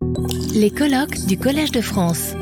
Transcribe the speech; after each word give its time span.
Les 0.00 0.70
colloques 0.70 1.26
du 1.26 1.36
Collège 1.36 1.72
de 1.72 1.82
France. 1.82 2.34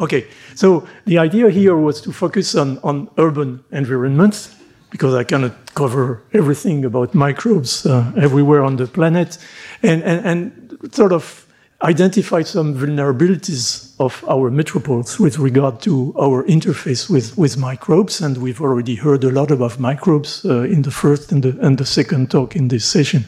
Okay, 0.00 0.26
so 0.54 0.86
the 1.06 1.18
idea 1.18 1.50
here 1.50 1.76
was 1.76 2.00
to 2.02 2.12
focus 2.12 2.54
on, 2.54 2.78
on 2.84 3.08
urban 3.18 3.64
environments 3.72 4.54
because 4.90 5.14
I 5.14 5.24
cannot 5.24 5.74
cover 5.74 6.22
everything 6.32 6.84
about 6.84 7.14
microbes 7.14 7.84
uh, 7.84 8.12
everywhere 8.16 8.62
on 8.62 8.76
the 8.76 8.86
planet 8.86 9.38
and, 9.82 10.02
and, 10.04 10.24
and 10.24 10.94
sort 10.94 11.12
of 11.12 11.41
identify 11.82 12.42
some 12.42 12.74
vulnerabilities 12.74 13.92
of 13.98 14.24
our 14.28 14.50
metropoles 14.50 15.18
with 15.18 15.38
regard 15.38 15.80
to 15.80 16.14
our 16.18 16.44
interface 16.44 17.10
with, 17.10 17.36
with 17.36 17.56
microbes. 17.56 18.20
And 18.20 18.38
we've 18.38 18.60
already 18.60 18.94
heard 18.94 19.24
a 19.24 19.30
lot 19.30 19.50
about 19.50 19.80
microbes 19.80 20.44
uh, 20.44 20.62
in 20.62 20.82
the 20.82 20.90
first 20.90 21.32
and 21.32 21.42
the, 21.42 21.58
and 21.60 21.78
the 21.78 21.86
second 21.86 22.30
talk 22.30 22.54
in 22.54 22.68
this 22.68 22.84
session. 22.84 23.24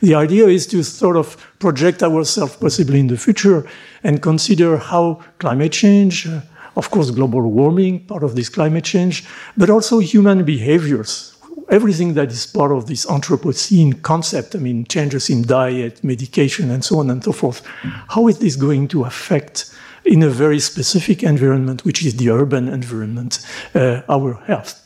The 0.00 0.14
idea 0.14 0.46
is 0.46 0.66
to 0.68 0.82
sort 0.82 1.16
of 1.16 1.36
project 1.58 2.02
ourselves 2.02 2.56
possibly 2.56 3.00
in 3.00 3.08
the 3.08 3.18
future 3.18 3.66
and 4.02 4.22
consider 4.22 4.78
how 4.78 5.22
climate 5.38 5.72
change, 5.72 6.26
uh, 6.26 6.40
of 6.76 6.90
course, 6.90 7.10
global 7.10 7.42
warming, 7.42 8.06
part 8.06 8.22
of 8.22 8.36
this 8.36 8.48
climate 8.48 8.84
change, 8.84 9.24
but 9.56 9.68
also 9.68 9.98
human 9.98 10.44
behaviors 10.44 11.37
everything 11.68 12.14
that 12.14 12.30
is 12.30 12.46
part 12.46 12.72
of 12.72 12.86
this 12.86 13.06
Anthropocene 13.06 14.02
concept, 14.02 14.54
I 14.54 14.58
mean, 14.58 14.84
changes 14.86 15.28
in 15.30 15.42
diet, 15.42 16.02
medication, 16.02 16.70
and 16.70 16.84
so 16.84 16.98
on 16.98 17.10
and 17.10 17.22
so 17.22 17.32
forth, 17.32 17.62
how 18.08 18.28
is 18.28 18.38
this 18.38 18.56
going 18.56 18.88
to 18.88 19.04
affect 19.04 19.74
in 20.04 20.22
a 20.22 20.30
very 20.30 20.60
specific 20.60 21.22
environment, 21.22 21.84
which 21.84 22.04
is 22.04 22.16
the 22.16 22.30
urban 22.30 22.68
environment, 22.68 23.46
uh, 23.74 24.02
our 24.08 24.34
health? 24.46 24.84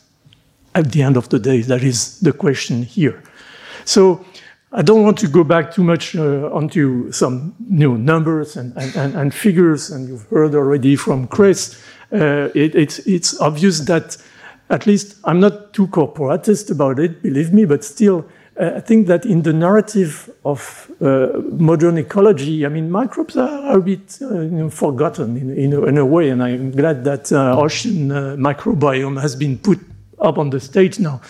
At 0.75 0.91
the 0.91 1.03
end 1.03 1.17
of 1.17 1.29
the 1.29 1.39
day, 1.39 1.61
that 1.61 1.83
is 1.83 2.19
the 2.19 2.33
question 2.33 2.83
here. 2.83 3.23
So 3.85 4.25
I 4.71 4.81
don't 4.81 5.03
want 5.03 5.19
to 5.19 5.27
go 5.27 5.43
back 5.43 5.71
too 5.71 5.83
much 5.83 6.15
uh, 6.15 6.49
onto 6.51 7.11
some 7.11 7.53
know, 7.69 7.95
numbers 7.95 8.57
and, 8.57 8.75
and, 8.75 9.15
and, 9.15 9.33
figures, 9.33 9.91
and 9.91 10.07
you've 10.07 10.27
heard 10.29 10.55
already 10.55 10.95
from 10.95 11.27
Chris. 11.27 11.79
Uh, 12.11 12.49
it, 12.55 12.73
it's 13.05 13.39
obvious 13.39 13.81
that 13.81 14.17
at 14.73 14.87
least 14.87 15.17
I'm 15.23 15.39
not 15.39 15.71
too 15.73 15.87
corporatist 15.87 16.71
about 16.71 16.99
it, 16.99 17.21
believe 17.21 17.53
me, 17.53 17.65
but 17.65 17.83
still, 17.83 18.25
uh, 18.59 18.71
I 18.75 18.79
think 18.79 19.07
that 19.07 19.25
in 19.25 19.43
the 19.43 19.53
narrative 19.53 20.29
of 20.43 20.91
uh, 20.99 21.27
modern 21.51 21.97
ecology, 21.97 22.65
I 22.65 22.69
mean, 22.69 22.89
microbes 22.89 23.37
are, 23.37 23.77
a 23.77 23.81
bit 23.81 24.17
uh, 24.21 24.41
you 24.41 24.49
know, 24.49 24.69
forgotten 24.69 25.37
in, 25.37 25.55
in, 25.55 25.73
a, 25.73 25.83
in, 25.85 25.97
a, 25.97 26.05
way, 26.05 26.29
and 26.29 26.41
I'm 26.43 26.71
glad 26.71 27.03
that 27.03 27.31
uh, 27.31 27.57
ocean 27.57 28.11
uh, 28.11 28.35
microbiome 28.37 29.21
has 29.21 29.35
been 29.35 29.59
put 29.59 29.79
up 30.19 30.37
on 30.39 30.49
the 30.49 30.59
stage 30.59 30.99
now. 30.99 31.21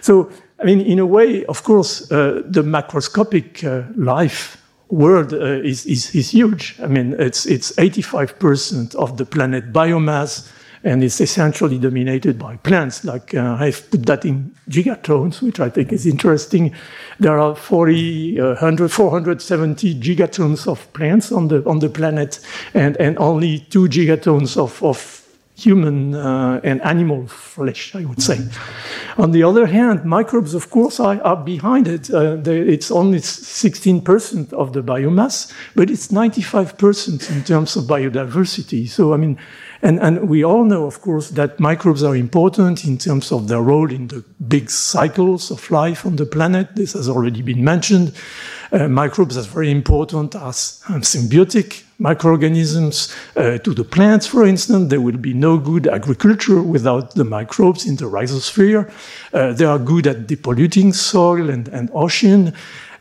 So, 0.00 0.30
I 0.60 0.64
mean, 0.64 0.80
in 0.80 1.00
a 1.00 1.06
way, 1.06 1.44
of 1.46 1.64
course, 1.64 2.10
uh, 2.10 2.42
the 2.46 2.62
macroscopic 2.62 3.62
life 3.96 4.62
world 4.88 5.32
is, 5.32 5.84
is, 5.86 6.14
is, 6.14 6.30
huge. 6.30 6.76
I 6.80 6.86
mean, 6.86 7.16
it's, 7.18 7.44
it's 7.46 7.72
85% 7.72 8.94
of 8.94 9.16
the 9.16 9.26
planet 9.26 9.72
biomass 9.72 10.48
and 10.86 11.02
it's 11.02 11.20
essentially 11.20 11.78
dominated 11.78 12.38
by 12.38 12.56
plants. 12.58 13.04
Like 13.04 13.34
uh, 13.34 13.56
I've 13.58 13.90
put 13.90 14.06
that 14.06 14.24
in 14.24 14.54
gigatons, 14.70 15.42
which 15.42 15.58
I 15.58 15.68
think 15.68 15.92
is 15.92 16.06
interesting. 16.06 16.72
There 17.18 17.38
are 17.40 17.56
40, 17.56 18.40
uh, 18.40 18.46
100, 18.50 18.92
470 18.92 20.00
gigatons 20.00 20.68
of 20.68 20.90
plants 20.92 21.32
on 21.32 21.48
the 21.48 21.68
on 21.68 21.80
the 21.80 21.88
planet, 21.88 22.38
and 22.72 22.96
and 22.98 23.18
only 23.18 23.58
two 23.58 23.88
gigatons 23.88 24.56
of 24.56 24.80
of 24.84 25.25
human 25.56 26.14
uh, 26.14 26.60
and 26.62 26.82
animal 26.82 27.26
flesh, 27.26 27.94
I 27.94 28.04
would 28.04 28.22
say. 28.22 28.38
On 29.16 29.30
the 29.30 29.42
other 29.42 29.66
hand, 29.66 30.04
microbes, 30.04 30.52
of 30.52 30.68
course, 30.68 31.00
are, 31.00 31.20
are 31.22 31.36
behind 31.36 31.88
it. 31.88 32.10
Uh, 32.10 32.36
they, 32.36 32.58
it's 32.58 32.90
only 32.90 33.18
16% 33.18 34.52
of 34.52 34.74
the 34.74 34.82
biomass, 34.82 35.52
but 35.74 35.88
it's 35.88 36.08
95% 36.08 37.30
in 37.34 37.42
terms 37.42 37.74
of 37.74 37.84
biodiversity. 37.84 38.86
So, 38.86 39.14
I 39.14 39.16
mean, 39.16 39.38
and, 39.80 39.98
and 40.00 40.28
we 40.28 40.44
all 40.44 40.64
know, 40.64 40.84
of 40.84 41.00
course, 41.00 41.30
that 41.30 41.58
microbes 41.58 42.02
are 42.02 42.16
important 42.16 42.84
in 42.84 42.98
terms 42.98 43.32
of 43.32 43.48
their 43.48 43.62
role 43.62 43.90
in 43.90 44.08
the 44.08 44.22
big 44.46 44.70
cycles 44.70 45.50
of 45.50 45.70
life 45.70 46.04
on 46.04 46.16
the 46.16 46.26
planet. 46.26 46.76
This 46.76 46.92
has 46.92 47.08
already 47.08 47.40
been 47.40 47.64
mentioned. 47.64 48.12
Uh, 48.72 48.88
microbes 48.88 49.38
are 49.38 49.42
very 49.42 49.70
important 49.70 50.34
as 50.34 50.82
symbiotic 50.86 51.85
microorganisms 51.98 53.14
uh, 53.36 53.58
to 53.58 53.74
the 53.74 53.84
plants, 53.84 54.26
for 54.26 54.44
instance. 54.44 54.90
There 54.90 55.00
will 55.00 55.16
be 55.16 55.34
no 55.34 55.58
good 55.58 55.86
agriculture 55.86 56.62
without 56.62 57.14
the 57.14 57.24
microbes 57.24 57.86
in 57.86 57.96
the 57.96 58.04
rhizosphere. 58.04 58.90
Uh, 59.32 59.52
they 59.52 59.64
are 59.64 59.78
good 59.78 60.06
at 60.06 60.26
depolluting 60.26 60.94
soil 60.94 61.50
and, 61.50 61.68
and 61.68 61.90
ocean. 61.94 62.52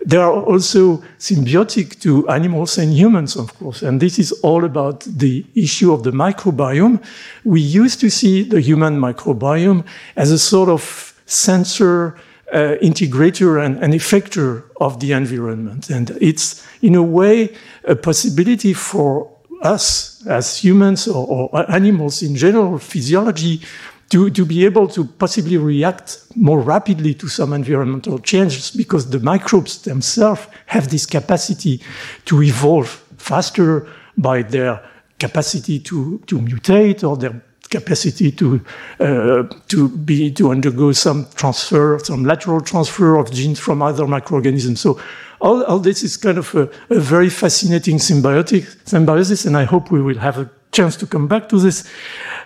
They 0.05 0.17
are 0.17 0.31
also 0.31 1.03
symbiotic 1.17 1.99
to 2.01 2.29
animals 2.29 2.77
and 2.77 2.93
humans, 2.93 3.35
of 3.35 3.57
course, 3.57 3.81
and 3.81 3.99
this 3.99 4.19
is 4.19 4.31
all 4.43 4.63
about 4.63 4.99
the 5.01 5.43
issue 5.55 5.91
of 5.91 6.03
the 6.03 6.11
microbiome. 6.11 7.03
We 7.43 7.59
used 7.59 7.99
to 8.01 8.11
see 8.11 8.43
the 8.43 8.61
human 8.61 8.99
microbiome 8.99 9.83
as 10.15 10.31
a 10.31 10.37
sort 10.37 10.69
of 10.69 11.13
sensor, 11.25 12.15
uh, 12.53 12.75
integrator, 12.81 13.63
and, 13.63 13.83
and 13.83 13.93
effector 13.93 14.63
of 14.79 14.99
the 14.99 15.11
environment. 15.11 15.89
And 15.89 16.11
it's, 16.21 16.65
in 16.81 16.95
a 16.95 17.03
way, 17.03 17.55
a 17.83 17.95
possibility 17.95 18.73
for 18.73 19.31
us 19.61 20.25
as 20.27 20.57
humans 20.57 21.07
or, 21.07 21.49
or 21.51 21.71
animals 21.71 22.21
in 22.21 22.35
general, 22.35 22.77
physiology, 22.77 23.61
to, 24.09 24.29
to 24.29 24.45
be 24.45 24.65
able 24.65 24.87
to 24.87 25.05
possibly 25.05 25.57
react 25.57 26.19
more 26.35 26.59
rapidly 26.59 27.13
to 27.15 27.27
some 27.27 27.53
environmental 27.53 28.19
changes 28.19 28.71
because 28.71 29.09
the 29.09 29.19
microbes 29.19 29.81
themselves 29.81 30.47
have 30.67 30.89
this 30.89 31.05
capacity 31.05 31.81
to 32.25 32.43
evolve 32.43 32.87
faster 33.17 33.87
by 34.17 34.43
their 34.43 34.81
capacity 35.19 35.79
to, 35.79 36.19
to 36.27 36.39
mutate 36.39 37.03
or 37.03 37.17
their 37.17 37.41
capacity 37.69 38.31
to 38.31 38.61
uh, 38.99 39.43
to 39.67 39.89
be 39.89 40.31
to 40.31 40.51
undergo 40.51 40.91
some 40.91 41.27
transfer, 41.35 41.99
some 41.99 42.23
lateral 42.23 42.61
transfer 42.61 43.15
of 43.15 43.31
genes 43.31 43.59
from 43.59 43.81
other 43.81 44.07
microorganisms. 44.07 44.81
So 44.81 44.99
all, 45.39 45.63
all 45.63 45.79
this 45.79 46.03
is 46.03 46.17
kind 46.17 46.37
of 46.37 46.55
a, 46.55 46.69
a 46.89 46.99
very 46.99 47.29
fascinating 47.29 47.97
symbiotic 47.97 48.65
symbiosis, 48.87 49.45
and 49.45 49.57
I 49.57 49.65
hope 49.65 49.91
we 49.91 50.01
will 50.01 50.17
have 50.19 50.37
a 50.37 50.49
chance 50.71 50.95
to 50.97 51.07
come 51.07 51.27
back 51.27 51.49
to 51.49 51.59
this. 51.59 51.87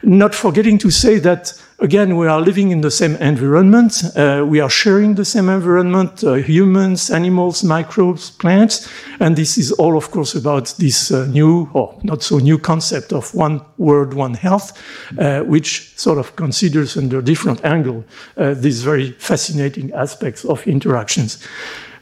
Not 0.02 0.34
forgetting 0.34 0.78
to 0.80 0.90
say 0.90 1.20
that, 1.20 1.54
again, 1.80 2.16
we 2.16 2.28
are 2.28 2.42
living 2.42 2.72
in 2.72 2.82
the 2.82 2.92
same 2.92 3.16
environment. 3.18 4.04
Uh, 4.16 4.46
we 4.48 4.62
are 4.62 4.70
sharing 4.70 5.16
the 5.16 5.26
same 5.26 5.50
environment, 5.50 6.24
uh, 6.24 6.34
humans, 6.34 7.10
animals, 7.10 7.64
microbes, 7.64 8.32
plants. 8.32 8.90
And 9.20 9.36
this 9.36 9.58
is 9.58 9.72
all, 9.74 9.98
of 9.98 10.10
course, 10.12 10.36
about 10.36 10.74
this 10.78 11.12
uh, 11.12 11.26
new 11.26 11.70
or 11.74 12.00
not 12.04 12.24
so 12.24 12.38
new 12.38 12.58
concept 12.58 13.12
of 13.12 13.34
one 13.36 13.62
world, 13.78 14.14
one 14.14 14.36
health, 14.36 14.72
uh, 15.18 15.42
which 15.42 15.94
sort 15.98 16.18
of 16.18 16.36
considers 16.36 16.96
under 16.96 17.20
a 17.20 17.24
different 17.24 17.64
angle 17.66 18.06
uh, 18.38 18.54
these 18.54 18.84
very 18.84 19.12
fascinating 19.12 19.92
aspects 19.94 20.46
of 20.46 20.66
interactions. 20.66 21.46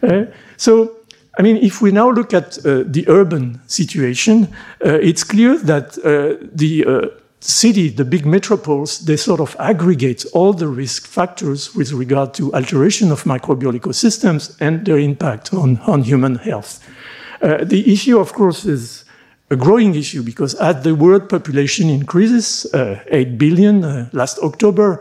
Uh, 0.03 0.25
so 0.57 0.97
I 1.39 1.43
mean, 1.43 1.57
if 1.57 1.81
we 1.81 1.91
now 1.91 2.09
look 2.09 2.33
at 2.33 2.57
uh, 2.57 2.83
the 2.83 3.05
urban 3.07 3.61
situation, 3.67 4.47
uh, 4.83 4.97
it's 5.01 5.23
clear 5.23 5.57
that 5.59 5.97
uh, 5.99 6.43
the 6.51 7.11
city, 7.39 7.89
the 7.89 8.05
big 8.05 8.23
metropoles, 8.23 9.05
they 9.05 9.17
sort 9.17 9.39
of 9.39 9.55
aggregate 9.59 10.25
all 10.33 10.53
the 10.53 10.67
risk 10.67 11.05
factors 11.07 11.75
with 11.75 11.91
regard 11.91 12.33
to 12.33 12.53
alteration 12.53 13.11
of 13.11 13.23
microbial 13.23 13.77
ecosystems 13.77 14.55
and 14.59 14.85
their 14.85 14.97
impact 14.97 15.53
on, 15.53 15.77
on 15.81 16.01
human 16.01 16.35
health. 16.35 16.83
Uh, 17.41 17.63
the 17.63 17.91
issue, 17.91 18.19
of 18.19 18.33
course, 18.33 18.65
is 18.65 19.05
a 19.49 19.55
growing 19.55 19.95
issue 19.95 20.23
because 20.23 20.55
as 20.55 20.83
the 20.83 20.93
world 20.93 21.29
population 21.29 21.89
increases, 21.89 22.65
uh, 22.73 22.99
8 23.07 23.37
billion 23.37 24.09
last 24.11 24.39
October, 24.39 24.99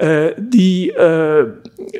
uh, 0.00 0.32
the 0.38 0.92
uh, 0.96 1.02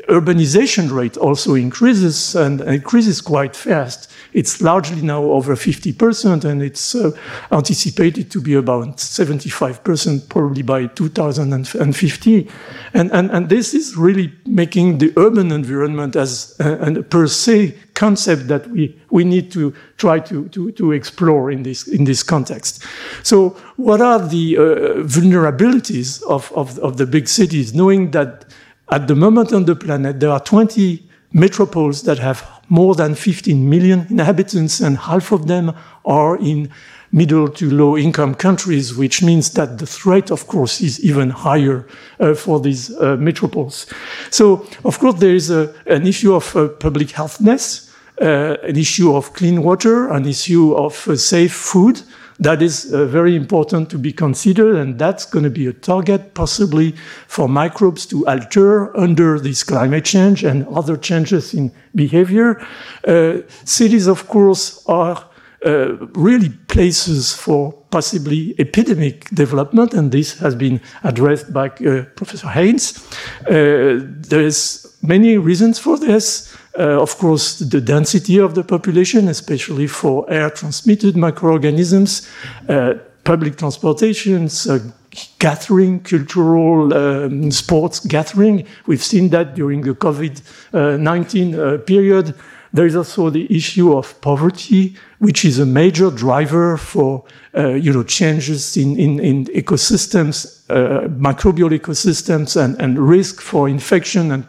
urbanization 0.07 0.89
rate 0.89 1.17
also 1.17 1.53
increases 1.55 2.33
and 2.33 2.61
increases 2.61 3.19
quite 3.19 3.55
fast. 3.55 4.09
It's 4.31 4.61
largely 4.61 5.01
now 5.01 5.23
over 5.23 5.55
50%, 5.55 6.45
and 6.45 6.61
it's 6.61 6.95
uh, 6.95 7.11
anticipated 7.51 8.31
to 8.31 8.39
be 8.39 8.53
about 8.53 8.97
75% 8.97 10.29
probably 10.29 10.61
by 10.61 10.85
2050. 10.85 12.47
And, 12.93 13.11
and, 13.11 13.31
and 13.31 13.49
this 13.49 13.73
is 13.73 13.97
really 13.97 14.31
making 14.45 14.99
the 14.99 15.11
urban 15.17 15.51
environment 15.51 16.15
as 16.15 16.55
a, 16.59 16.99
a 16.99 17.03
per 17.03 17.27
se 17.27 17.75
concept 17.95 18.47
that 18.47 18.65
we, 18.67 18.97
we 19.09 19.25
need 19.25 19.51
to 19.51 19.73
try 19.97 20.19
to, 20.19 20.47
to, 20.49 20.71
to 20.71 20.93
explore 20.93 21.51
in 21.51 21.63
this, 21.63 21.87
in 21.87 22.05
this 22.05 22.23
context. 22.23 22.85
So, 23.23 23.57
what 23.79 24.01
are 24.01 24.19
the 24.19 24.57
uh, 24.57 24.61
vulnerabilities 25.03 26.21
of, 26.23 26.51
of, 26.53 26.77
of 26.79 26.97
the 26.97 27.05
big 27.05 27.27
cities, 27.27 27.73
knowing 27.73 28.11
that 28.11 28.45
at 28.91 29.07
the 29.07 29.15
moment 29.15 29.53
on 29.53 29.65
the 29.65 29.75
planet 29.75 30.19
there 30.19 30.31
are 30.31 30.39
20 30.39 31.07
metropoles 31.33 32.03
that 32.03 32.19
have 32.19 32.45
more 32.67 32.93
than 32.93 33.15
15 33.15 33.69
million 33.69 34.05
inhabitants, 34.09 34.81
and 34.81 34.97
half 34.97 35.31
of 35.31 35.47
them 35.47 35.73
are 36.05 36.37
in 36.37 36.69
middle 37.11 37.47
to 37.47 37.71
low 37.71 37.97
income 37.97 38.35
countries, 38.35 38.95
which 38.95 39.23
means 39.23 39.51
that 39.51 39.77
the 39.77 39.85
threat, 39.85 40.29
of 40.29 40.45
course, 40.47 40.81
is 40.81 40.99
even 41.03 41.29
higher 41.29 41.87
uh, 42.19 42.33
for 42.33 42.59
these 42.59 42.91
uh, 42.97 43.15
metropoles. 43.17 43.91
So, 44.29 44.67
of 44.83 44.99
course, 44.99 45.19
there 45.19 45.33
is 45.33 45.49
a, 45.49 45.73
an 45.85 46.05
issue 46.05 46.35
of 46.35 46.55
uh, 46.55 46.67
public 46.67 47.07
healthness 47.07 47.89
uh, 48.21 48.57
an 48.63 48.75
issue 48.75 49.15
of 49.15 49.33
clean 49.33 49.63
water, 49.63 50.09
an 50.09 50.25
issue 50.25 50.73
of 50.73 51.07
uh, 51.07 51.15
safe 51.15 51.53
food. 51.53 52.01
That 52.39 52.61
is 52.61 52.93
uh, 52.93 53.05
very 53.05 53.35
important 53.35 53.89
to 53.89 53.97
be 53.97 54.13
considered, 54.13 54.77
and 54.77 54.97
that's 54.97 55.25
going 55.25 55.43
to 55.43 55.49
be 55.49 55.67
a 55.67 55.73
target 55.73 56.33
possibly 56.33 56.95
for 57.27 57.49
microbes 57.49 58.05
to 58.07 58.25
alter 58.27 58.95
under 58.97 59.39
this 59.39 59.63
climate 59.63 60.05
change 60.05 60.45
and 60.45 60.65
other 60.67 60.95
changes 60.95 61.53
in 61.53 61.71
behavior. 61.95 62.65
Uh, 63.05 63.41
cities, 63.65 64.07
of 64.07 64.27
course, 64.27 64.83
are 64.87 65.29
uh, 65.65 65.97
really 66.15 66.49
places 66.67 67.33
for 67.33 67.73
possibly 67.91 68.55
epidemic 68.57 69.29
development, 69.31 69.93
and 69.93 70.11
this 70.11 70.39
has 70.39 70.55
been 70.55 70.79
addressed 71.03 71.51
by 71.51 71.67
uh, 71.67 72.05
Professor 72.15 72.47
Haynes. 72.47 73.05
Uh, 73.49 73.99
there's 74.29 74.87
many 75.01 75.37
reasons 75.37 75.77
for 75.77 75.97
this. 75.97 76.55
Uh, 76.79 77.01
of 77.01 77.17
course, 77.17 77.59
the 77.59 77.81
density 77.81 78.39
of 78.39 78.55
the 78.55 78.63
population, 78.63 79.27
especially 79.27 79.85
for 79.85 80.25
air 80.31 80.49
transmitted 80.49 81.17
microorganisms, 81.17 82.29
uh, 82.69 82.93
public 83.25 83.57
transportations, 83.57 84.65
uh, 84.65 84.79
gathering, 85.39 85.99
cultural 85.99 86.93
um, 86.93 87.51
sports 87.51 87.99
gathering. 87.99 88.65
We've 88.87 89.03
seen 89.03 89.29
that 89.29 89.55
during 89.55 89.81
the 89.81 89.93
COVID 89.93 90.99
19 90.99 91.79
period. 91.79 92.33
There 92.71 92.85
is 92.85 92.95
also 92.95 93.29
the 93.29 93.47
issue 93.53 93.97
of 93.97 94.21
poverty, 94.21 94.95
which 95.17 95.43
is 95.43 95.59
a 95.59 95.65
major 95.65 96.11
driver 96.11 96.77
for 96.77 97.25
uh, 97.57 97.69
you 97.69 97.91
know 97.91 98.03
changes 98.03 98.77
in, 98.77 98.97
in, 98.97 99.19
in 99.19 99.45
ecosystems, 99.45 100.61
uh, 100.69 101.07
microbial 101.09 101.77
ecosystems, 101.77 102.55
and, 102.55 102.79
and 102.79 102.99
risk 102.99 103.41
for 103.41 103.67
infection 103.67 104.31
and 104.31 104.45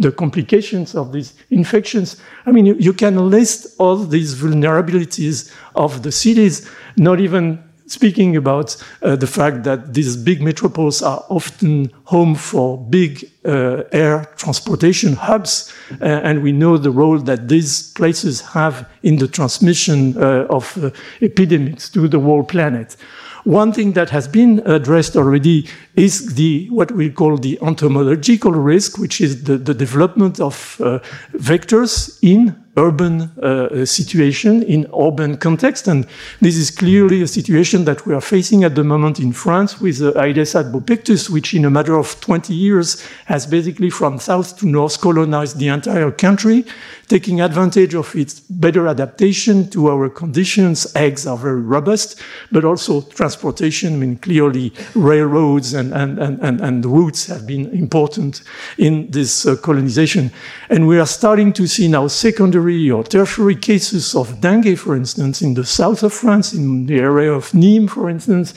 the 0.00 0.10
complications 0.10 0.94
of 0.94 1.12
these 1.12 1.34
infections. 1.50 2.16
I 2.46 2.52
mean, 2.52 2.66
you, 2.66 2.74
you 2.74 2.92
can 2.92 3.30
list 3.30 3.76
all 3.78 3.96
these 3.96 4.34
vulnerabilities 4.34 5.52
of 5.74 6.02
the 6.02 6.10
cities, 6.10 6.68
not 6.96 7.20
even 7.20 7.62
speaking 7.86 8.36
about 8.36 8.76
uh, 9.02 9.16
the 9.16 9.26
fact 9.26 9.64
that 9.64 9.94
these 9.94 10.16
big 10.16 10.40
metropoles 10.40 11.04
are 11.06 11.24
often 11.28 11.90
home 12.04 12.34
for 12.34 12.78
big 12.78 13.28
uh, 13.44 13.82
air 13.92 14.24
transportation 14.36 15.14
hubs, 15.14 15.72
uh, 16.00 16.04
and 16.04 16.42
we 16.42 16.52
know 16.52 16.78
the 16.78 16.90
role 16.90 17.18
that 17.18 17.48
these 17.48 17.92
places 17.92 18.40
have 18.40 18.88
in 19.02 19.16
the 19.16 19.26
transmission 19.28 20.16
uh, 20.16 20.46
of 20.48 20.78
uh, 20.78 20.90
epidemics 21.20 21.90
to 21.90 22.08
the 22.08 22.20
whole 22.20 22.44
planet. 22.44 22.96
One 23.44 23.72
thing 23.72 23.92
that 23.92 24.10
has 24.10 24.28
been 24.28 24.60
addressed 24.66 25.16
already 25.16 25.66
is 25.94 26.34
the 26.34 26.68
what 26.70 26.92
we 26.92 27.10
call 27.10 27.36
the 27.36 27.58
entomological 27.62 28.52
risk, 28.52 28.98
which 28.98 29.20
is 29.20 29.44
the, 29.44 29.56
the 29.56 29.74
development 29.74 30.40
of 30.40 30.80
uh, 30.80 30.98
vectors 31.32 32.18
in 32.22 32.56
urban 32.76 33.22
uh, 33.42 33.84
situation, 33.84 34.62
in 34.62 34.86
urban 34.96 35.36
context. 35.36 35.88
And 35.88 36.06
this 36.40 36.56
is 36.56 36.70
clearly 36.70 37.22
a 37.22 37.26
situation 37.26 37.84
that 37.84 38.06
we 38.06 38.14
are 38.14 38.20
facing 38.20 38.62
at 38.64 38.74
the 38.74 38.84
moment 38.84 39.18
in 39.18 39.32
France 39.32 39.80
with 39.80 40.00
uh, 40.00 40.12
Aedes 40.20 40.54
albopictus, 40.54 41.28
which 41.28 41.52
in 41.52 41.64
a 41.64 41.70
matter 41.70 41.96
of 41.96 42.20
20 42.20 42.54
years 42.54 43.04
has 43.26 43.46
basically 43.46 43.90
from 43.90 44.18
south 44.18 44.58
to 44.58 44.66
north 44.66 45.00
colonized 45.00 45.58
the 45.58 45.68
entire 45.68 46.12
country, 46.12 46.64
taking 47.08 47.40
advantage 47.40 47.94
of 47.94 48.14
its 48.14 48.38
better 48.38 48.86
adaptation 48.86 49.68
to 49.70 49.88
our 49.88 50.08
conditions. 50.08 50.86
Eggs 50.94 51.26
are 51.26 51.36
very 51.36 51.60
robust, 51.60 52.20
but 52.52 52.64
also 52.64 53.00
transportation, 53.00 53.94
I 53.94 53.96
mean, 53.96 54.16
clearly 54.16 54.72
railroads 54.94 55.74
and, 55.74 55.92
and, 55.92 56.18
and, 56.20 56.38
and, 56.40 56.60
and 56.60 56.86
routes 56.86 57.26
have 57.26 57.46
been 57.46 57.66
important 57.70 58.42
in 58.78 59.10
this 59.10 59.44
uh, 59.44 59.56
colonization. 59.56 60.30
And 60.68 60.86
we 60.86 61.00
are 61.00 61.06
starting 61.06 61.52
to 61.54 61.66
see 61.66 61.88
now 61.88 62.06
secondary 62.06 62.59
or 62.90 63.04
tertiary 63.04 63.56
cases 63.56 64.14
of 64.14 64.40
dengue, 64.40 64.78
for 64.78 64.96
instance, 64.96 65.42
in 65.42 65.54
the 65.54 65.64
south 65.64 66.02
of 66.02 66.12
France, 66.12 66.52
in 66.52 66.86
the 66.86 66.98
area 66.98 67.32
of 67.32 67.50
Nîmes, 67.52 67.90
for 67.90 68.10
instance, 68.10 68.54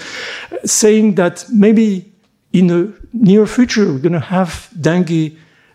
saying 0.66 1.16
that 1.16 1.46
maybe 1.52 2.12
in 2.52 2.68
the 2.68 2.94
near 3.14 3.46
future 3.46 3.92
we're 3.92 4.00
going 4.00 4.14
to 4.14 4.20
have 4.20 4.70
dengue 4.80 5.34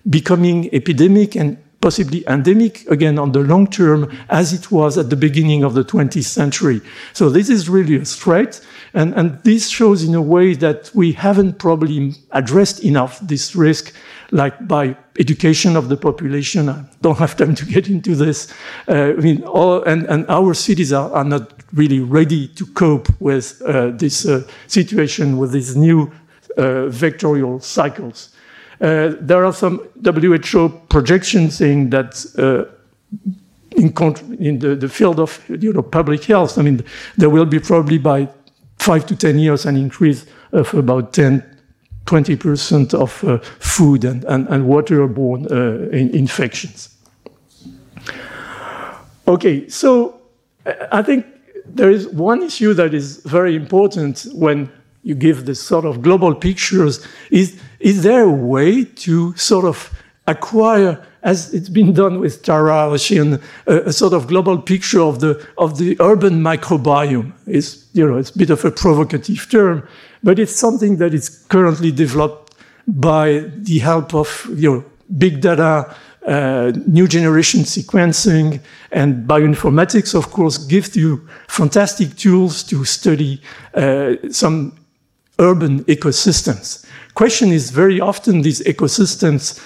becoming 0.09 0.73
epidemic 0.73 1.37
and 1.37 1.57
possibly 1.81 2.27
endemic 2.27 2.85
again 2.91 3.19
on 3.19 3.33
the 3.33 3.41
long 3.41 3.67
term 3.67 4.11
as 4.29 4.53
it 4.53 4.71
was 4.71 4.99
at 4.99 5.11
the 5.11 5.17
beginning 5.17 5.63
of 5.63 5.75
the 5.75 5.85
20th 5.85 6.25
century. 6.25 6.81
So 7.13 7.31
this 7.31 7.49
is 7.49 7.69
really 7.69 7.97
a 7.97 8.05
threat. 8.05 8.61
And, 8.95 9.15
and 9.15 9.43
this 9.45 9.69
shows 9.69 10.03
in 10.03 10.15
a 10.15 10.23
way 10.23 10.55
that 10.55 10.91
we 10.95 11.13
haven't 11.13 11.59
probably 11.59 12.15
addressed 12.33 12.81
enough 12.81 13.21
this 13.21 13.55
risk, 13.55 13.93
like 14.31 14.69
by 14.69 14.97
education 15.19 15.77
of 15.77 15.89
the 15.89 15.97
population. 15.97 16.69
I 16.69 16.85
don't 17.01 17.19
have 17.19 17.37
time 17.37 17.55
to 17.55 17.65
get 17.65 17.89
into 17.89 18.15
this. 18.15 18.53
Uh, 18.87 18.93
I 18.93 19.13
mean, 19.15 19.43
all, 19.45 19.83
and, 19.85 20.05
and 20.07 20.27
our 20.29 20.55
cities 20.55 20.93
are, 20.93 21.11
are 21.13 21.25
not 21.25 21.53
really 21.73 22.01
ready 22.01 22.49
to 22.49 22.67
cope 22.67 23.09
with 23.21 23.61
uh, 23.63 23.91
this 23.91 24.27
uh, 24.27 24.47
situation, 24.67 25.39
with 25.39 25.53
these 25.53 25.77
new 25.77 26.13
uh, 26.57 26.89
vectorial 26.91 27.63
cycles. 27.63 28.31
Uh, 28.81 29.15
there 29.21 29.45
are 29.45 29.53
some 29.53 29.81
WHO 30.05 30.69
projections 30.89 31.57
saying 31.57 31.91
that 31.91 32.25
uh, 32.39 32.65
in, 33.77 33.93
in 34.39 34.59
the, 34.59 34.77
the, 34.77 34.89
field 34.89 35.19
of 35.19 35.43
you 35.49 35.73
know, 35.73 35.83
public 35.83 36.25
health, 36.25 36.59
I 36.59 36.63
mean, 36.63 36.85
there 37.17 37.31
will 37.31 37.45
be 37.45 37.59
probably 37.59 37.99
by 37.99 38.29
five 38.79 39.07
to 39.07 39.17
10 39.17 39.39
years 39.39 39.67
an 39.67 39.77
increase 39.77 40.27
of 40.53 40.73
about 40.75 41.13
10, 41.13 41.57
20% 42.08 42.94
of 42.94 43.22
uh, 43.25 43.38
food 43.60 44.05
and, 44.05 44.25
and, 44.25 44.49
and 44.49 44.64
waterborne 44.64 45.50
uh, 45.50 45.90
in 45.90 46.08
infections. 46.14 46.88
Okay, 49.26 49.69
so 49.69 50.19
I 50.90 51.02
think 51.02 51.26
there 51.66 51.90
is 51.90 52.08
one 52.08 52.43
issue 52.43 52.72
that 52.75 52.94
is 52.94 53.19
very 53.25 53.55
important 53.55 54.26
when 54.32 54.70
you 55.02 55.14
give 55.14 55.44
this 55.44 55.60
sort 55.60 55.84
of 55.84 56.00
global 56.02 56.34
pictures 56.34 57.06
is 57.31 57.60
is 57.81 58.02
there 58.02 58.25
a 58.25 58.31
way 58.31 58.84
to 58.84 59.37
sort 59.37 59.64
of 59.64 59.93
acquire 60.26 60.99
as 61.22 61.52
it's 61.52 61.69
been 61.69 61.93
done 61.93 62.20
with 62.20 62.43
Tara 62.43 62.90
Ocean, 62.90 63.40
a, 63.66 63.76
a, 63.87 63.93
sort 63.93 64.12
of 64.12 64.26
global 64.28 64.58
picture 64.60 65.00
of 65.00 65.20
the 65.20 65.46
of 65.56 65.78
the 65.78 65.96
urban 66.00 66.40
microbiome. 66.43 67.32
It's 67.46 67.87
you 67.93 68.06
know 68.06 68.19
it's 68.19 68.31
a 68.31 68.38
bit 68.38 68.50
of 68.50 68.64
a 68.64 68.70
provocative 68.70 69.49
term, 69.50 69.87
but 70.23 70.38
it's 70.38 70.55
something 70.55 70.97
that 70.97 71.15
is 71.15 71.29
currently 71.49 71.93
developed 71.93 72.55
by 72.87 73.44
the 73.56 73.79
help 73.79 74.15
of 74.15 74.47
you 74.55 74.73
know 74.73 74.85
big 75.17 75.41
data, 75.41 75.94
uh, 76.26 76.73
new 76.87 77.06
generation 77.06 77.61
sequencing, 77.61 78.61
and 78.93 79.29
bioinformatics. 79.29 80.15
Of 80.15 80.31
course, 80.31 80.59
gives 80.59 80.96
you 80.96 81.27
fantastic 81.48 82.17
tools 82.17 82.63
to 82.65 82.84
study 82.84 83.41
uh, 83.75 84.15
some 84.31 84.72
urban 85.39 85.84
ecosystems. 85.84 86.84
Question 87.15 87.53
is 87.53 87.70
very 87.70 88.01
often 88.01 88.43
these 88.43 88.60
ecosystems 88.63 89.60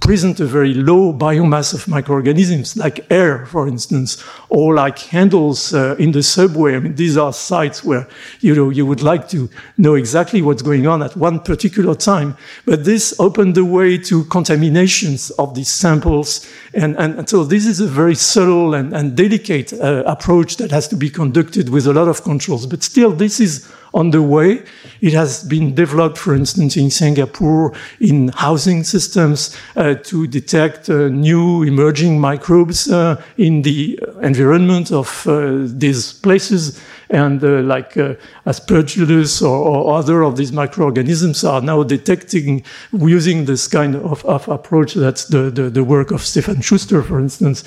present 0.00 0.40
a 0.40 0.46
very 0.46 0.74
low 0.74 1.12
biomass 1.12 1.74
of 1.74 1.88
microorganisms, 1.88 2.76
like 2.76 3.04
air, 3.10 3.44
for 3.46 3.66
instance, 3.66 4.22
or 4.48 4.74
like 4.74 4.98
handles 4.98 5.74
uh, 5.74 5.96
in 5.98 6.12
the 6.12 6.22
subway. 6.22 6.76
I 6.76 6.78
mean, 6.78 6.94
these 6.94 7.16
are 7.16 7.32
sites 7.32 7.82
where 7.84 8.08
you 8.40 8.54
know 8.54 8.70
you 8.70 8.86
would 8.86 9.02
like 9.02 9.28
to 9.30 9.50
know 9.76 9.94
exactly 9.94 10.40
what's 10.40 10.62
going 10.62 10.86
on 10.86 11.02
at 11.02 11.16
one 11.16 11.40
particular 11.40 11.94
time. 11.94 12.36
But 12.64 12.84
this 12.84 13.18
opened 13.18 13.54
the 13.54 13.64
way 13.64 13.98
to 13.98 14.24
contaminations 14.24 15.30
of 15.32 15.54
these 15.54 15.68
samples, 15.68 16.48
and, 16.74 16.96
and, 16.96 17.18
and 17.18 17.28
so 17.28 17.44
this 17.44 17.66
is 17.66 17.80
a 17.80 17.86
very 17.86 18.14
subtle 18.14 18.74
and, 18.74 18.94
and 18.94 19.16
delicate 19.16 19.72
uh, 19.72 20.04
approach 20.06 20.56
that 20.56 20.70
has 20.70 20.88
to 20.88 20.96
be 20.96 21.10
conducted 21.10 21.68
with 21.70 21.86
a 21.86 21.92
lot 21.92 22.08
of 22.08 22.22
controls. 22.22 22.66
But 22.66 22.82
still, 22.82 23.12
this 23.12 23.40
is 23.40 23.70
on 23.94 24.10
the 24.10 24.22
way. 24.22 24.62
It 25.00 25.12
has 25.12 25.44
been 25.44 25.74
developed, 25.74 26.18
for 26.18 26.34
instance, 26.34 26.76
in 26.76 26.90
Singapore 26.90 27.72
in 28.00 28.28
housing 28.28 28.84
systems 28.84 29.56
uh, 29.76 29.94
to 29.94 30.26
detect 30.26 30.88
uh, 30.88 31.08
new 31.08 31.62
emerging 31.62 32.20
microbes 32.20 32.90
uh, 32.90 33.22
in 33.36 33.62
the 33.62 33.98
environment 34.22 34.90
of 34.92 35.26
uh, 35.26 35.58
these 35.64 36.12
places. 36.12 36.80
And 37.10 37.42
uh, 37.42 37.62
like 37.62 37.96
uh, 37.96 38.14
Aspergillus 38.46 39.40
or, 39.42 39.46
or, 39.48 39.98
other 39.98 40.22
of 40.22 40.36
these 40.36 40.52
microorganisms 40.52 41.42
are 41.42 41.62
now 41.62 41.82
detecting 41.82 42.62
using 42.92 43.46
this 43.46 43.66
kind 43.66 43.96
of, 43.96 44.24
of 44.26 44.46
approach. 44.48 44.92
That's 44.92 45.24
the, 45.24 45.50
the, 45.50 45.70
the 45.70 45.84
work 45.84 46.10
of 46.10 46.20
Stephan 46.20 46.60
Schuster, 46.60 47.02
for 47.02 47.18
instance. 47.18 47.64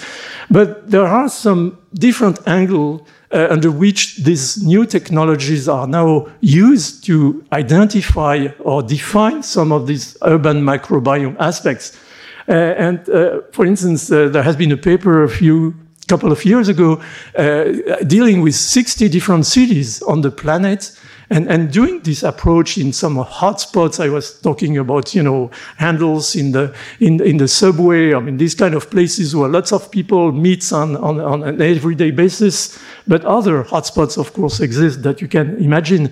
But 0.52 0.92
there 0.92 1.08
are 1.08 1.28
some 1.28 1.80
different 1.96 2.40
angles 2.48 3.02
uh, 3.34 3.48
under 3.50 3.72
which 3.72 4.18
these 4.18 4.62
new 4.64 4.86
technologies 4.86 5.68
are 5.68 5.88
now 5.88 6.28
used 6.42 7.04
to 7.06 7.44
identify 7.52 8.48
or 8.60 8.84
define 8.84 9.42
some 9.42 9.72
of 9.72 9.88
these 9.88 10.18
urban 10.24 10.62
microbiome 10.62 11.36
aspects. 11.40 11.98
Uh, 12.48 12.52
and 12.52 13.10
uh, 13.10 13.42
for 13.52 13.66
instance, 13.66 14.12
uh, 14.12 14.28
there 14.28 14.44
has 14.44 14.56
been 14.56 14.72
a 14.72 14.78
paper 14.78 15.24
a 15.24 15.30
few 15.30 15.74
couple 16.12 16.32
of 16.32 16.44
years 16.44 16.68
ago 16.68 17.02
uh, 17.38 17.64
dealing 18.06 18.42
with 18.42 18.56
60 18.56 19.10
different 19.10 19.46
cities 19.46 20.02
on 20.04 20.22
the 20.22 20.32
planet 20.32 20.92
And, 21.32 21.50
and 21.50 21.72
doing 21.72 22.02
this 22.02 22.24
approach 22.24 22.78
in 22.78 22.92
some 22.92 23.16
hotspots, 23.16 24.04
I 24.04 24.10
was 24.10 24.38
talking 24.42 24.78
about, 24.78 25.16
you 25.16 25.24
know, 25.24 25.50
handles 25.78 26.36
in 26.36 26.52
the, 26.52 26.76
in, 27.00 27.22
in 27.24 27.38
the 27.38 27.48
subway, 27.48 28.14
I 28.14 28.20
mean, 28.20 28.36
these 28.36 28.54
kind 28.54 28.76
of 28.76 28.90
places 28.92 29.34
where 29.34 29.48
lots 29.48 29.72
of 29.72 29.90
people 29.92 30.34
meet 30.34 30.74
on, 30.74 30.98
on, 30.98 31.22
on 31.22 31.44
an 31.44 31.62
everyday 31.62 32.12
basis, 32.12 32.78
but 33.08 33.24
other 33.24 33.64
hotspots, 33.64 34.18
of 34.18 34.34
course, 34.34 34.60
exist 34.60 35.04
that 35.04 35.22
you 35.22 35.30
can 35.30 35.56
imagine. 35.64 36.12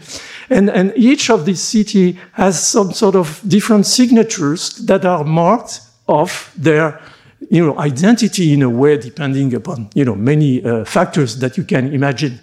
And, 0.50 0.70
and 0.70 0.94
each 0.96 1.30
of 1.30 1.44
these 1.44 1.62
city 1.62 2.18
has 2.32 2.66
some 2.66 2.94
sort 2.94 3.16
of 3.16 3.42
different 3.46 3.88
signatures 3.88 4.70
that 4.86 5.04
are 5.04 5.26
marked 5.26 5.82
of 6.08 6.50
their 6.58 7.02
you 7.50 7.66
know, 7.66 7.78
identity 7.80 8.54
in 8.54 8.62
a 8.62 8.70
way 8.70 8.98
depending 8.98 9.54
upon, 9.56 9.90
you 9.96 10.06
know, 10.06 10.16
many 10.16 10.64
uh, 10.64 10.86
factors 10.86 11.40
that 11.40 11.58
you 11.58 11.64
can 11.64 11.92
imagine. 11.94 12.40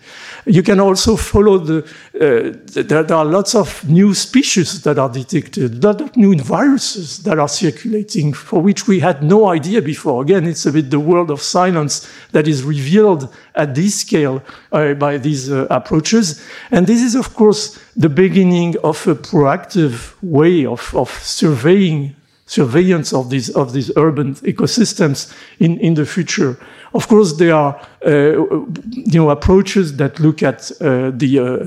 You 0.47 0.63
can 0.63 0.81
also 0.81 1.17
follow 1.17 1.59
the, 1.59 1.85
uh, 2.15 2.57
there, 2.73 3.05
there, 3.05 3.17
are 3.17 3.25
lots 3.25 3.55
of 3.55 3.89
new 3.89 4.15
species 4.15 4.83
that 4.83 4.99
are 4.99 5.09
detected, 5.09 5.83
lot 5.83 6.01
of 6.01 6.17
new 6.17 6.37
viruses 6.39 7.23
that 7.23 7.39
are 7.39 7.49
circulating 7.49 8.33
for 8.33 8.61
which 8.61 8.89
we 8.89 8.99
had 8.99 9.23
no 9.23 9.47
idea 9.47 9.81
before. 9.81 10.23
Again, 10.23 10.45
it's 10.45 10.67
a 10.67 10.73
bit 10.73 10.91
the 10.91 11.01
world 11.01 11.31
of 11.31 11.41
silence 11.41 12.09
that 12.33 12.49
is 12.49 12.65
revealed 12.65 13.33
at 13.55 13.77
this 13.77 14.01
scale 14.01 14.43
uh, 14.73 14.95
by 14.95 15.19
these 15.19 15.51
uh, 15.51 15.69
approaches. 15.71 16.43
And 16.73 16.87
this 16.87 17.01
is, 17.01 17.15
of 17.15 17.35
course, 17.35 17.79
the 17.95 18.09
beginning 18.09 18.77
of 18.83 19.07
a 19.07 19.15
proactive 19.15 20.15
way 20.21 20.67
of, 20.67 20.95
of 20.97 21.11
surveying 21.11 22.15
surveillance 22.47 23.12
of 23.12 23.29
these 23.31 23.50
of 23.50 23.73
these 23.73 23.91
urban 23.97 24.35
ecosystems 24.37 25.35
in, 25.59 25.79
in 25.81 25.95
the 25.95 26.07
future. 26.07 26.59
Of 26.95 27.09
course, 27.09 27.35
there 27.35 27.55
are 27.55 27.81
uh, 28.07 28.11
you 28.11 29.19
know 29.19 29.31
approaches 29.31 29.97
that 29.97 30.21
look 30.21 30.43
at 30.43 30.71
uh, 30.81 31.11
the 31.11 31.38
uh, 31.38 31.67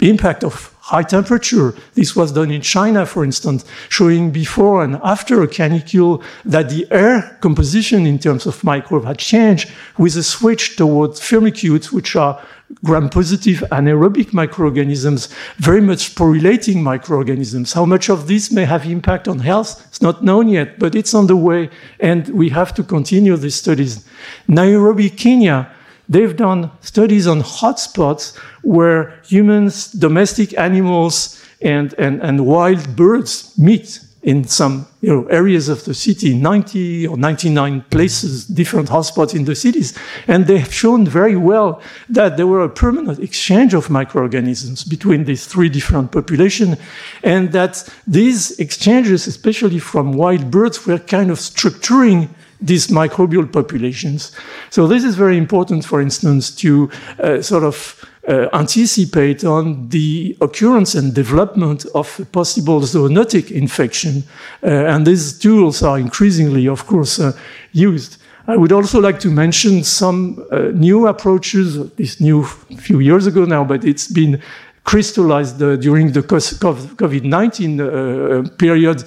impact 0.00 0.44
of 0.44 0.74
high 0.80 1.02
temperature. 1.02 1.74
This 1.94 2.14
was 2.14 2.32
done 2.32 2.50
in 2.50 2.60
China, 2.60 3.06
for 3.06 3.24
instance, 3.24 3.64
showing 3.88 4.30
before 4.30 4.84
and 4.84 5.00
after 5.02 5.42
a 5.42 5.48
canicule 5.48 6.22
that 6.44 6.68
the 6.68 6.86
air 6.90 7.38
composition 7.40 8.06
in 8.06 8.18
terms 8.18 8.46
of 8.46 8.62
microbe 8.62 9.04
had 9.04 9.18
changed 9.18 9.70
with 9.96 10.16
a 10.16 10.22
switch 10.22 10.76
towards 10.76 11.20
firmicutes, 11.20 11.90
which 11.90 12.16
are 12.16 12.38
gram-positive 12.82 13.58
anaerobic 13.70 14.32
microorganisms, 14.32 15.28
very 15.58 15.80
much 15.80 16.14
sporulating 16.14 16.82
microorganisms. 16.82 17.72
How 17.72 17.84
much 17.84 18.08
of 18.08 18.26
this 18.26 18.50
may 18.50 18.64
have 18.64 18.86
impact 18.86 19.28
on 19.28 19.38
health? 19.38 19.84
It's 19.88 20.02
not 20.02 20.24
known 20.24 20.48
yet, 20.48 20.78
but 20.78 20.94
it's 20.94 21.14
on 21.14 21.26
the 21.26 21.36
way, 21.36 21.70
and 22.00 22.28
we 22.28 22.48
have 22.50 22.74
to 22.74 22.82
continue 22.82 23.36
these 23.36 23.54
studies. 23.54 24.06
Nairobi, 24.48 25.10
Kenya, 25.10 25.70
they've 26.08 26.36
done 26.36 26.70
studies 26.80 27.26
on 27.26 27.42
hotspots 27.42 28.36
where 28.62 29.20
humans, 29.24 29.92
domestic 29.92 30.56
animals, 30.58 31.40
and, 31.62 31.94
and, 31.98 32.20
and 32.22 32.46
wild 32.46 32.96
birds 32.96 33.56
meet 33.56 34.00
in 34.24 34.42
some 34.44 34.86
you 35.02 35.10
know, 35.10 35.26
areas 35.26 35.68
of 35.68 35.84
the 35.84 35.92
city, 35.92 36.34
90 36.34 37.06
or 37.08 37.16
99 37.18 37.84
places, 37.90 38.46
different 38.46 38.88
hotspots 38.88 39.34
in 39.34 39.44
the 39.44 39.54
cities. 39.54 39.96
And 40.26 40.46
they 40.46 40.58
have 40.58 40.72
shown 40.72 41.06
very 41.06 41.36
well 41.36 41.82
that 42.08 42.38
there 42.38 42.46
were 42.46 42.64
a 42.64 42.70
permanent 42.70 43.18
exchange 43.18 43.74
of 43.74 43.90
microorganisms 43.90 44.82
between 44.82 45.24
these 45.24 45.46
three 45.46 45.68
different 45.68 46.10
populations, 46.10 46.78
and 47.22 47.52
that 47.52 47.86
these 48.06 48.58
exchanges, 48.58 49.26
especially 49.26 49.78
from 49.78 50.14
wild 50.14 50.50
birds, 50.50 50.86
were 50.86 50.98
kind 50.98 51.30
of 51.30 51.38
structuring 51.38 52.30
these 52.62 52.86
microbial 52.86 53.52
populations. 53.52 54.32
So 54.70 54.86
this 54.86 55.04
is 55.04 55.16
very 55.16 55.36
important, 55.36 55.84
for 55.84 56.00
instance, 56.00 56.50
to 56.56 56.90
uh, 57.18 57.42
sort 57.42 57.62
of 57.62 58.02
uh, 58.28 58.48
anticipate 58.52 59.44
on 59.44 59.88
the 59.88 60.36
occurrence 60.40 60.94
and 60.94 61.14
development 61.14 61.86
of 61.94 62.20
possible 62.32 62.80
zoonotic 62.80 63.50
infection. 63.50 64.24
Uh, 64.62 64.68
and 64.68 65.06
these 65.06 65.38
tools 65.38 65.82
are 65.82 65.98
increasingly, 65.98 66.68
of 66.68 66.86
course, 66.86 67.20
uh, 67.20 67.32
used. 67.72 68.16
I 68.46 68.56
would 68.56 68.72
also 68.72 69.00
like 69.00 69.20
to 69.20 69.30
mention 69.30 69.84
some 69.84 70.44
uh, 70.50 70.70
new 70.74 71.06
approaches, 71.06 71.90
this 71.92 72.20
new 72.20 72.44
few 72.44 73.00
years 73.00 73.26
ago 73.26 73.44
now, 73.44 73.64
but 73.64 73.84
it's 73.84 74.08
been 74.08 74.40
crystallized 74.84 75.62
uh, 75.62 75.76
during 75.76 76.12
the 76.12 76.20
COVID-19 76.22 77.80
uh, 77.80 78.48
period 78.56 79.04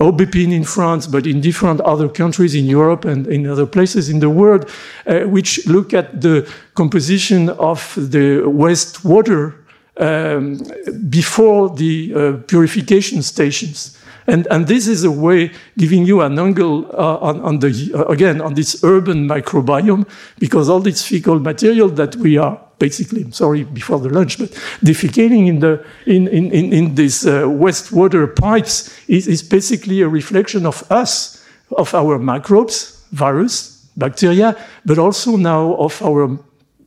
Obépine 0.00 0.52
in 0.52 0.64
France, 0.64 1.06
but 1.06 1.26
in 1.26 1.40
different 1.40 1.80
other 1.80 2.08
countries 2.08 2.54
in 2.54 2.66
Europe 2.66 3.04
and 3.04 3.26
in 3.26 3.46
other 3.46 3.66
places 3.66 4.08
in 4.08 4.20
the 4.20 4.28
world, 4.28 4.70
uh, 5.06 5.20
which 5.20 5.66
look 5.66 5.94
at 5.94 6.20
the 6.20 6.46
composition 6.74 7.48
of 7.48 7.94
the 7.96 8.42
wastewater 8.44 9.54
um, 9.96 10.60
before 11.08 11.74
the 11.74 12.12
uh, 12.14 12.32
purification 12.46 13.22
stations. 13.22 13.96
And, 14.26 14.46
and, 14.50 14.66
this 14.66 14.88
is 14.88 15.04
a 15.04 15.10
way 15.10 15.52
giving 15.78 16.04
you 16.04 16.20
an 16.20 16.38
angle 16.38 16.86
uh, 16.92 17.18
on, 17.18 17.40
on, 17.42 17.60
the, 17.60 17.92
uh, 17.94 18.04
again, 18.06 18.40
on 18.40 18.54
this 18.54 18.82
urban 18.82 19.28
microbiome, 19.28 20.06
because 20.38 20.68
all 20.68 20.80
this 20.80 21.06
fecal 21.06 21.38
material 21.38 21.88
that 21.90 22.16
we 22.16 22.36
are 22.36 22.60
basically, 22.78 23.22
I'm 23.22 23.32
sorry, 23.32 23.64
before 23.64 23.98
the 24.00 24.08
lunch, 24.08 24.38
but 24.38 24.50
defecating 24.82 25.48
in, 25.48 25.60
the, 25.60 25.84
in, 26.06 26.28
in, 26.28 26.50
in, 26.52 26.72
in 26.72 26.94
these 26.94 27.26
uh, 27.26 27.42
wastewater 27.42 28.34
pipes 28.34 28.94
is, 29.08 29.26
is 29.26 29.42
basically 29.42 30.02
a 30.02 30.08
reflection 30.08 30.66
of 30.66 30.90
us, 30.90 31.44
of 31.76 31.94
our 31.94 32.18
microbes, 32.18 33.04
virus, 33.12 33.88
bacteria, 33.96 34.56
but 34.84 34.98
also 34.98 35.36
now 35.36 35.74
of 35.76 36.00
our 36.02 36.38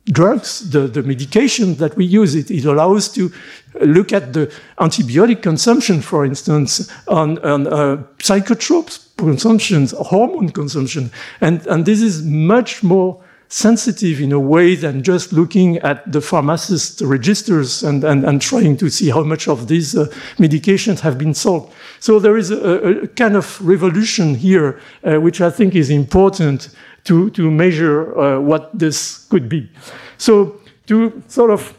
drugs, 0.06 0.70
the, 0.70 0.88
the 0.88 1.02
medication 1.02 1.74
that 1.76 1.96
we 1.96 2.04
use. 2.04 2.34
It, 2.34 2.50
it 2.50 2.64
allows 2.64 3.08
to 3.10 3.32
look 3.80 4.12
at 4.12 4.32
the 4.32 4.52
antibiotic 4.78 5.42
consumption, 5.42 6.00
for 6.00 6.24
instance, 6.24 6.90
on, 7.08 7.38
on 7.38 7.66
uh, 7.66 8.02
psychotropes 8.18 9.10
consumptions, 9.24 9.92
hormone 9.92 10.50
consumption. 10.50 11.10
And, 11.40 11.66
and 11.66 11.84
this 11.84 12.00
is 12.00 12.24
much 12.24 12.82
more 12.82 13.22
sensitive 13.50 14.20
in 14.20 14.30
a 14.30 14.38
way 14.38 14.76
than 14.76 15.02
just 15.02 15.32
looking 15.32 15.76
at 15.78 16.10
the 16.10 16.20
pharmacist 16.20 17.00
registers 17.00 17.82
and, 17.82 18.04
and, 18.04 18.24
and 18.24 18.40
trying 18.40 18.76
to 18.76 18.88
see 18.88 19.10
how 19.10 19.24
much 19.24 19.48
of 19.48 19.66
these 19.66 19.96
uh, 19.96 20.06
medications 20.38 21.00
have 21.00 21.18
been 21.18 21.34
sold. 21.34 21.72
So 21.98 22.20
there 22.20 22.36
is 22.36 22.52
a, 22.52 23.02
a 23.02 23.08
kind 23.08 23.34
of 23.34 23.60
revolution 23.60 24.36
here, 24.36 24.80
uh, 25.02 25.20
which 25.20 25.40
I 25.40 25.50
think 25.50 25.74
is 25.74 25.90
important 25.90 26.68
to, 27.04 27.30
to 27.30 27.50
measure 27.50 28.16
uh, 28.16 28.40
what 28.40 28.70
this 28.78 29.26
could 29.28 29.48
be. 29.48 29.68
So 30.16 30.60
to 30.86 31.20
sort 31.26 31.50
of 31.50 31.76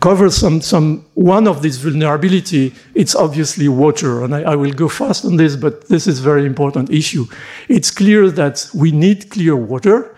cover 0.00 0.30
some, 0.30 0.60
some 0.60 1.04
one 1.14 1.48
of 1.48 1.62
this 1.62 1.76
vulnerability, 1.76 2.74
it's 2.94 3.14
obviously 3.14 3.68
water. 3.68 4.24
And 4.24 4.34
I, 4.34 4.42
I, 4.42 4.54
will 4.54 4.72
go 4.72 4.88
fast 4.88 5.24
on 5.24 5.36
this, 5.36 5.56
but 5.56 5.88
this 5.88 6.06
is 6.06 6.20
a 6.20 6.22
very 6.22 6.46
important 6.46 6.90
issue. 6.90 7.26
It's 7.68 7.90
clear 7.90 8.30
that 8.30 8.68
we 8.74 8.92
need 8.92 9.30
clear 9.30 9.56
water. 9.56 10.14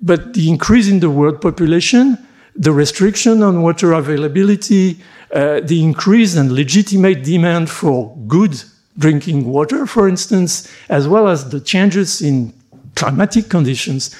But 0.00 0.34
the 0.34 0.48
increase 0.48 0.88
in 0.88 1.00
the 1.00 1.10
world 1.10 1.40
population, 1.40 2.18
the 2.56 2.72
restriction 2.72 3.42
on 3.42 3.62
water 3.62 3.92
availability, 3.92 5.00
uh, 5.32 5.60
the 5.60 5.82
increase 5.82 6.36
and 6.36 6.52
legitimate 6.52 7.22
demand 7.22 7.70
for 7.70 8.16
good 8.26 8.62
drinking 8.98 9.46
water, 9.46 9.86
for 9.86 10.08
instance, 10.08 10.70
as 10.88 11.08
well 11.08 11.28
as 11.28 11.48
the 11.50 11.60
changes 11.60 12.20
in 12.20 12.52
climatic 12.94 13.48
conditions, 13.48 14.14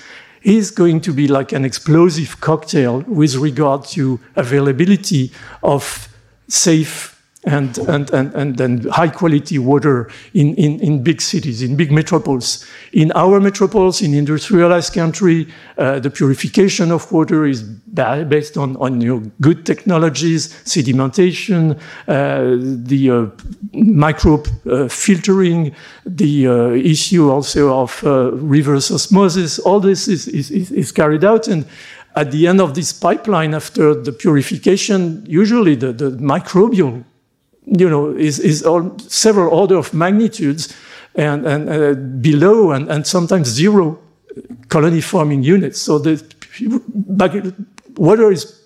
is 0.44 0.70
going 0.70 1.00
to 1.00 1.12
be 1.12 1.28
like 1.28 1.52
an 1.52 1.64
explosive 1.64 2.40
cocktail 2.40 3.00
with 3.02 3.34
regard 3.37 3.84
to 3.84 4.18
availability 4.37 5.30
of 5.62 6.08
safe 6.49 7.12
and, 7.44 7.76
and, 7.78 8.11
and, 8.11 8.32
and, 8.34 8.61
and 8.61 8.84
high 8.90 9.08
quality 9.08 9.58
water 9.58 10.08
in, 10.32 10.54
in, 10.54 10.78
in 10.80 11.02
big 11.02 11.20
cities, 11.20 11.61
in 11.62 11.76
big 11.76 11.90
metropoles. 11.90 12.64
In 12.92 13.11
our 13.12 13.40
metropoles, 13.40 14.00
in 14.00 14.14
industrialized 14.14 14.94
country, 14.94 15.49
uh, 15.76 15.99
the 15.99 16.11
purification 16.11 16.92
of 16.92 17.11
water 17.11 17.44
is 17.44 17.62
based 17.62 18.56
on, 18.56 18.76
on 18.76 19.00
you 19.00 19.08
know, 19.08 19.30
good 19.40 19.66
technologies, 19.66 20.52
sedimentation, 20.64 21.76
uh, 22.06 22.56
the 22.87 23.11
uh, 23.11 23.26
microbe 23.72 24.46
uh, 24.70 24.87
filtering, 24.87 25.75
the 26.06 26.46
uh, 26.46 26.68
issue 26.70 27.28
also 27.28 27.76
of 27.76 28.04
uh, 28.04 28.30
reverse 28.32 28.92
osmosis. 28.92 29.58
All 29.58 29.80
this 29.80 30.06
is, 30.06 30.28
is, 30.28 30.50
is 30.70 30.92
carried 30.92 31.25
out. 31.25 31.49
And 31.49 31.66
at 32.14 32.30
the 32.30 32.46
end 32.46 32.61
of 32.61 32.75
this 32.75 32.92
pipeline, 32.92 33.52
after 33.52 33.94
the 33.94 34.12
purification, 34.12 35.25
usually 35.26 35.75
the, 35.75 35.92
the 35.92 36.11
microbial 36.11 37.04
you 37.66 37.88
know, 37.88 38.11
is, 38.11 38.38
is 38.38 38.62
all, 38.62 38.99
several 38.99 39.52
order 39.54 39.76
of 39.76 39.95
magnitudes 39.95 40.75
and, 41.14 41.47
and 41.47 41.69
uh, 41.69 41.95
below 42.21 42.73
and, 42.73 42.90
and 42.90 43.07
sometimes 43.07 43.49
zero 43.49 43.99
colony 44.69 45.00
forming 45.00 45.42
units. 45.42 45.81
So 45.81 45.99
the 45.99 46.23
water 47.97 48.33
is 48.33 48.62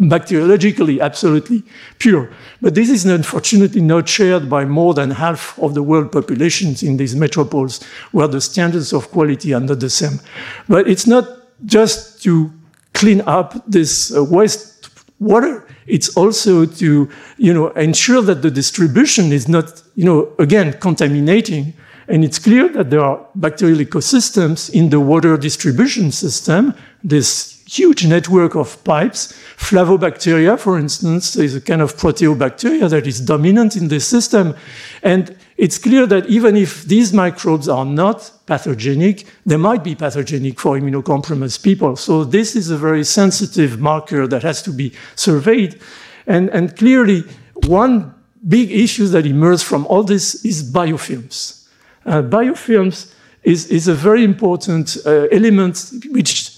bacteriologically 0.00 1.00
absolutely 1.00 1.64
pure. 1.98 2.30
But 2.60 2.74
this 2.74 2.88
is 2.88 3.04
unfortunately 3.04 3.80
not 3.80 4.08
shared 4.08 4.48
by 4.48 4.64
more 4.64 4.94
than 4.94 5.10
half 5.10 5.58
of 5.58 5.74
the 5.74 5.82
world 5.82 6.12
populations 6.12 6.82
in 6.82 6.96
these 6.96 7.14
metropoles 7.14 7.82
where 8.12 8.28
the 8.28 8.40
standards 8.40 8.92
of 8.92 9.10
quality 9.10 9.52
are 9.54 9.60
not 9.60 9.80
the 9.80 9.90
same. 9.90 10.20
But 10.68 10.88
it's 10.88 11.06
not 11.06 11.28
just 11.64 12.22
to 12.22 12.52
clean 12.94 13.22
up 13.22 13.54
this 13.66 14.14
uh, 14.14 14.22
waste 14.24 14.77
water. 15.20 15.66
It's 15.86 16.16
also 16.16 16.66
to, 16.66 17.08
you 17.38 17.54
know, 17.54 17.68
ensure 17.70 18.22
that 18.22 18.42
the 18.42 18.50
distribution 18.50 19.32
is 19.32 19.48
not, 19.48 19.82
you 19.94 20.04
know, 20.04 20.32
again, 20.38 20.74
contaminating. 20.74 21.74
And 22.08 22.24
it's 22.24 22.38
clear 22.38 22.68
that 22.70 22.90
there 22.90 23.00
are 23.00 23.26
bacterial 23.34 23.78
ecosystems 23.78 24.70
in 24.70 24.90
the 24.90 25.00
water 25.00 25.36
distribution 25.36 26.10
system. 26.10 26.74
This 27.04 27.62
huge 27.66 28.06
network 28.06 28.54
of 28.54 28.82
pipes. 28.84 29.34
Flavobacteria, 29.56 30.58
for 30.58 30.78
instance, 30.78 31.36
is 31.36 31.54
a 31.54 31.60
kind 31.60 31.82
of 31.82 31.96
proteobacteria 31.96 32.88
that 32.88 33.06
is 33.06 33.20
dominant 33.20 33.76
in 33.76 33.88
the 33.88 34.00
system. 34.00 34.54
And 35.02 35.36
it's 35.58 35.76
clear 35.76 36.06
that 36.06 36.26
even 36.26 36.56
if 36.56 36.84
these 36.84 37.12
microbes 37.12 37.68
are 37.68 37.84
not 37.84 38.30
pathogenic, 38.46 39.26
they 39.44 39.56
might 39.56 39.82
be 39.82 39.96
pathogenic 39.96 40.60
for 40.60 40.78
immunocompromised 40.78 41.64
people. 41.64 41.96
So 41.96 42.22
this 42.22 42.54
is 42.54 42.70
a 42.70 42.76
very 42.76 43.02
sensitive 43.02 43.80
marker 43.80 44.28
that 44.28 44.44
has 44.44 44.62
to 44.62 44.70
be 44.70 44.92
surveyed. 45.16 45.80
And, 46.28 46.48
and 46.50 46.76
clearly, 46.76 47.24
one 47.66 48.14
big 48.46 48.70
issue 48.70 49.08
that 49.08 49.26
emerged 49.26 49.64
from 49.64 49.84
all 49.86 50.04
this 50.04 50.44
is 50.44 50.62
biofilms. 50.62 51.66
Uh, 52.06 52.22
biofilms 52.22 53.12
is, 53.42 53.66
is 53.66 53.88
a 53.88 53.94
very 53.94 54.22
important 54.22 54.96
uh, 55.04 55.26
element 55.32 55.92
which 56.12 56.56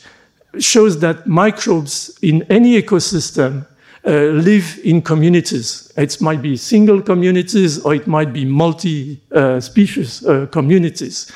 shows 0.59 0.99
that 1.01 1.27
microbes 1.27 2.19
in 2.21 2.43
any 2.51 2.81
ecosystem 2.81 3.67
live 4.09 4.79
in 4.85 5.03
communities. 5.03 5.93
It 5.97 6.21
might 6.21 6.43
be 6.43 6.57
single 6.57 7.03
communities 7.03 7.81
or 7.85 7.95
it 7.95 8.07
might 8.07 8.33
be 8.33 8.45
multi 8.45 9.21
uh, 9.33 9.61
species 9.61 10.25
uh, 10.25 10.47
communities. 10.47 11.31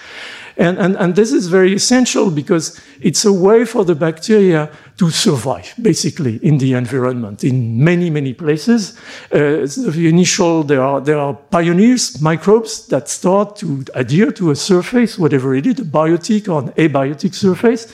And, 0.57 0.79
and, 0.79 0.97
and 0.97 1.17
this 1.17 1.33
is 1.33 1.49
very 1.49 1.75
essential 1.75 2.31
because 2.31 2.81
it's 3.01 3.25
a 3.25 3.33
way 3.33 3.65
for 3.65 3.85
the 3.85 3.97
bacteria 3.97 4.71
to 4.99 5.11
survive, 5.11 5.75
basically, 5.83 6.37
in 6.45 6.59
the 6.59 6.75
environment 6.75 7.43
in 7.43 7.83
many, 7.83 8.09
many 8.09 8.35
places. 8.35 8.97
Uh, 9.33 9.67
the 9.67 10.07
initial, 10.09 10.63
there 10.63 10.81
are, 10.81 11.01
there 11.01 11.19
are 11.19 11.35
pioneers, 11.35 12.21
microbes 12.21 12.87
that 12.87 13.09
start 13.09 13.57
to 13.57 13.85
adhere 13.95 14.31
to 14.31 14.53
a 14.53 14.57
surface, 14.57 15.19
whatever 15.19 15.57
it 15.57 15.67
is, 15.67 15.81
a 15.81 15.85
biotic 15.85 16.49
or 16.49 16.63
an 16.63 16.69
abiotic 16.75 17.35
surface. 17.35 17.93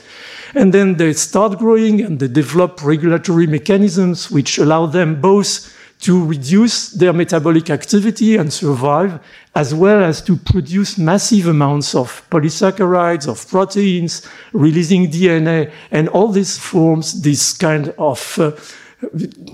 And 0.55 0.75
then 0.75 0.97
they 0.97 1.13
start 1.13 1.59
growing 1.59 2.01
and 2.01 2.19
they 2.19 2.29
develop 2.29 2.83
regulatory 2.83 3.47
mechanisms 3.47 4.31
which 4.31 4.59
allow 4.59 4.87
them 4.87 5.21
both 5.21 5.77
to 6.01 6.25
reduce 6.25 6.91
their 6.93 7.13
metabolic 7.13 7.69
activity 7.69 8.37
and 8.37 8.51
survive, 8.53 9.21
as 9.55 9.75
well 9.75 10.03
as 10.03 10.23
to 10.23 10.37
produce 10.37 10.97
massive 10.97 11.47
amounts 11.47 11.95
of 11.95 12.23
polysaccharides, 12.31 13.29
of 13.29 13.47
proteins, 13.49 14.27
releasing 14.53 15.11
DNA, 15.11 15.71
and 15.91 16.09
all 16.09 16.29
this 16.29 16.59
forms 16.59 17.21
this 17.21 17.53
kind 17.53 17.93
of 17.99 18.39
uh, 18.39 18.53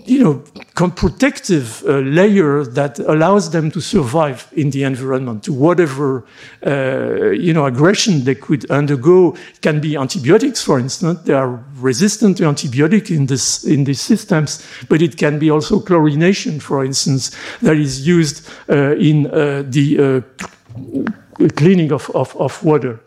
you 0.04 0.22
know, 0.22 0.42
protective 0.90 1.82
uh, 1.86 1.98
layer 1.98 2.64
that 2.64 2.98
allows 2.98 3.50
them 3.50 3.70
to 3.70 3.80
survive 3.80 4.48
in 4.56 4.70
the 4.70 4.82
environment 4.82 5.44
to 5.44 5.52
whatever, 5.52 6.24
uh, 6.66 7.30
you 7.30 7.52
know, 7.52 7.64
aggression 7.64 8.24
they 8.24 8.34
could 8.34 8.68
undergo. 8.70 9.36
Can 9.62 9.80
be 9.80 9.96
antibiotics, 9.96 10.62
for 10.62 10.78
instance. 10.78 11.20
They 11.22 11.34
are 11.34 11.64
resistant 11.76 12.38
to 12.38 12.44
antibiotic 12.44 13.10
in 13.10 13.26
this, 13.26 13.64
in 13.64 13.84
these 13.84 14.00
systems, 14.00 14.66
but 14.88 15.00
it 15.00 15.16
can 15.16 15.38
be 15.38 15.50
also 15.50 15.78
chlorination, 15.80 16.60
for 16.60 16.84
instance, 16.84 17.30
that 17.62 17.76
is 17.76 18.06
used 18.06 18.48
uh, 18.68 18.96
in 18.96 19.26
uh, 19.26 19.62
the 19.66 20.24
uh, 20.26 21.48
cleaning 21.54 21.92
of, 21.92 22.10
of, 22.14 22.36
of 22.36 22.62
water. 22.64 23.00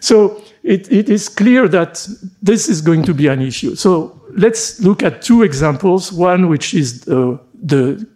So 0.00 0.42
it, 0.62 0.90
it 0.92 1.08
is 1.08 1.28
clear 1.28 1.68
that 1.68 2.06
this 2.42 2.68
is 2.68 2.82
going 2.82 3.04
to 3.04 3.14
be 3.14 3.28
an 3.28 3.40
issue. 3.40 3.74
So 3.76 4.19
let's 4.36 4.80
look 4.80 5.02
at 5.02 5.22
two 5.22 5.42
examples. 5.42 6.12
One, 6.12 6.48
which 6.48 6.74
is 6.74 7.06
uh, 7.08 7.38
the 7.62 8.06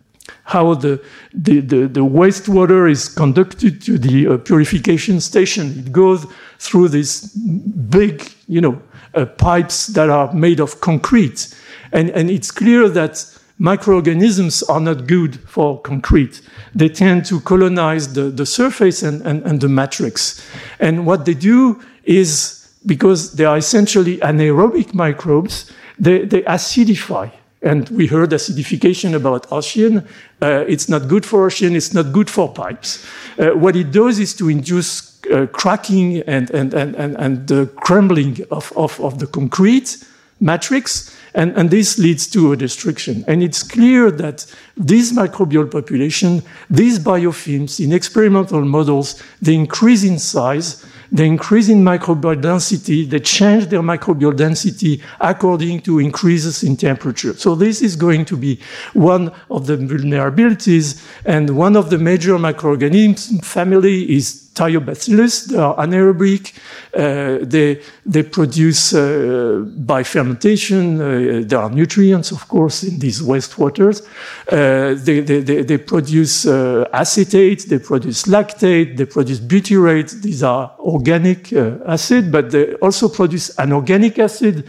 how 0.44 0.74
the, 0.74 1.02
the, 1.32 1.60
the, 1.60 1.86
the, 1.86 2.00
wastewater 2.00 2.90
is 2.90 3.08
conducted 3.08 3.80
to 3.82 3.98
the 3.98 4.26
uh, 4.26 4.36
purification 4.38 5.20
station. 5.20 5.78
It 5.78 5.92
goes 5.92 6.26
through 6.58 6.88
these 6.88 7.28
big, 7.34 8.30
you 8.46 8.60
know, 8.60 8.80
uh, 9.14 9.24
pipes 9.24 9.88
that 9.88 10.10
are 10.10 10.32
made 10.32 10.60
of 10.60 10.80
concrete. 10.80 11.54
And, 11.92 12.10
and 12.10 12.30
it's 12.30 12.50
clear 12.50 12.88
that 12.90 13.26
microorganisms 13.58 14.62
are 14.64 14.80
not 14.80 15.06
good 15.06 15.40
for 15.48 15.80
concrete. 15.80 16.42
They 16.74 16.88
tend 16.88 17.24
to 17.26 17.40
colonize 17.40 18.12
the, 18.12 18.24
the 18.24 18.46
surface 18.46 19.02
and, 19.02 19.22
and, 19.22 19.42
and 19.44 19.60
the 19.60 19.68
matrix. 19.68 20.44
And 20.80 21.06
what 21.06 21.24
they 21.24 21.34
do 21.34 21.82
is, 22.04 22.68
because 22.84 23.32
they 23.34 23.44
are 23.44 23.56
essentially 23.56 24.18
anaerobic 24.18 24.92
microbes, 24.92 25.72
they, 25.98 26.24
they 26.24 26.42
acidify. 26.42 27.30
And 27.62 27.88
we 27.88 28.06
heard 28.06 28.30
acidification 28.30 29.14
about 29.14 29.50
ocean. 29.50 30.06
Uh, 30.42 30.64
it's 30.68 30.88
not 30.88 31.08
good 31.08 31.24
for 31.24 31.46
ocean, 31.46 31.74
it's 31.74 31.94
not 31.94 32.12
good 32.12 32.28
for 32.28 32.52
pipes. 32.52 33.06
Uh, 33.38 33.50
what 33.50 33.74
it 33.74 33.90
does 33.90 34.18
is 34.18 34.34
to 34.34 34.50
induce 34.50 35.24
uh, 35.26 35.46
cracking 35.46 36.18
and, 36.26 36.50
and, 36.50 36.74
and, 36.74 36.94
and, 36.96 37.16
and 37.16 37.48
the 37.48 37.66
crumbling 37.76 38.38
of, 38.50 38.70
of, 38.76 39.00
of 39.00 39.18
the 39.18 39.26
concrete 39.26 40.04
matrix, 40.40 41.16
and, 41.34 41.56
and, 41.56 41.70
this 41.70 41.98
leads 41.98 42.26
to 42.26 42.52
a 42.52 42.56
destruction. 42.56 43.24
And 43.26 43.42
it's 43.42 43.62
clear 43.62 44.10
that 44.10 44.46
this 44.76 45.12
microbial 45.12 45.70
population, 45.70 46.42
these 46.68 46.98
biofilms 46.98 47.82
in 47.82 47.92
experimental 47.92 48.64
models, 48.64 49.22
they 49.40 49.54
increase 49.54 50.04
in 50.04 50.18
size 50.18 50.84
they 51.14 51.26
increase 51.26 51.68
in 51.68 51.84
microbial 51.84 52.40
density, 52.40 53.04
they 53.04 53.20
change 53.20 53.66
their 53.66 53.82
microbial 53.82 54.36
density 54.36 55.00
according 55.20 55.80
to 55.80 56.00
increases 56.00 56.64
in 56.64 56.76
temperature. 56.76 57.32
So 57.34 57.54
this 57.54 57.80
is 57.80 57.94
going 57.94 58.24
to 58.24 58.36
be 58.36 58.58
one 58.94 59.32
of 59.48 59.68
the 59.68 59.76
vulnerabilities, 59.76 61.00
and 61.24 61.50
one 61.50 61.76
of 61.76 61.90
the 61.90 61.98
major 61.98 62.36
microorganism 62.36 63.44
family 63.44 64.12
is 64.12 64.43
Thiobacillus. 64.54 65.46
They 65.48 65.58
are 65.58 65.76
anaerobic. 65.76 66.52
Uh, 66.94 67.38
they, 67.42 67.80
they 68.06 68.22
produce 68.22 68.94
uh, 68.94 69.64
by 69.76 70.02
fermentation. 70.04 71.00
Uh, 71.00 71.42
there 71.44 71.58
are 71.58 71.70
nutrients, 71.70 72.30
of 72.30 72.46
course, 72.48 72.84
in 72.84 72.98
these 72.98 73.20
wastewaters. 73.20 74.02
Uh, 74.50 74.94
they, 75.04 75.20
they, 75.20 75.40
they, 75.40 75.62
they, 75.62 75.78
produce 75.78 76.46
uh, 76.46 76.88
acetate. 76.92 77.68
They 77.68 77.78
produce 77.78 78.24
lactate. 78.24 78.96
They 78.96 79.06
produce 79.06 79.40
butyrate. 79.40 80.22
These 80.22 80.42
are 80.42 80.72
organic 80.78 81.52
uh, 81.52 81.78
acid, 81.86 82.30
but 82.30 82.50
they 82.50 82.74
also 82.74 83.08
produce 83.08 83.50
anorganic 83.58 84.18
acid. 84.18 84.68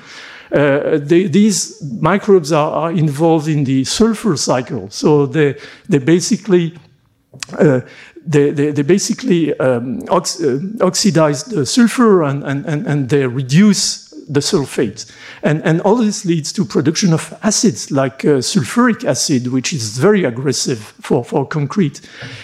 They, 0.52 1.28
these 1.28 1.82
microbes 2.00 2.52
are, 2.52 2.72
are, 2.72 2.92
involved 2.92 3.50
in 3.50 3.66
the 3.66 3.84
sulfur 3.84 4.38
cycle. 4.38 4.90
So 4.90 5.26
they, 5.26 5.56
they 5.90 5.98
basically 5.98 6.78
uh, 7.60 7.82
they, 8.26 8.52
they, 8.52 8.72
they 8.72 8.82
basically 8.82 9.58
um, 9.60 10.02
ox 10.10 10.42
uh, 10.42 10.60
oxidize 10.82 11.44
the 11.44 11.66
sulfur 11.66 12.24
and, 12.24 12.44
and, 12.44 12.66
and, 12.66 12.88
and 12.88 13.10
they 13.10 13.28
reduce 13.28 14.06
the 14.28 14.40
sulfate. 14.40 15.12
And, 15.44 15.62
and 15.64 15.82
all 15.82 15.98
this 15.98 16.26
leads 16.26 16.52
to 16.54 16.66
production 16.66 17.14
of 17.14 17.38
acids 17.44 17.92
like 17.92 18.26
uh, 18.26 18.42
sulfuric 18.42 19.04
acid, 19.04 19.48
which 19.48 19.72
is 19.72 19.98
very 19.98 20.24
aggressive 20.24 20.80
for, 20.80 21.24
for 21.24 21.46
concrete. 21.46 22.02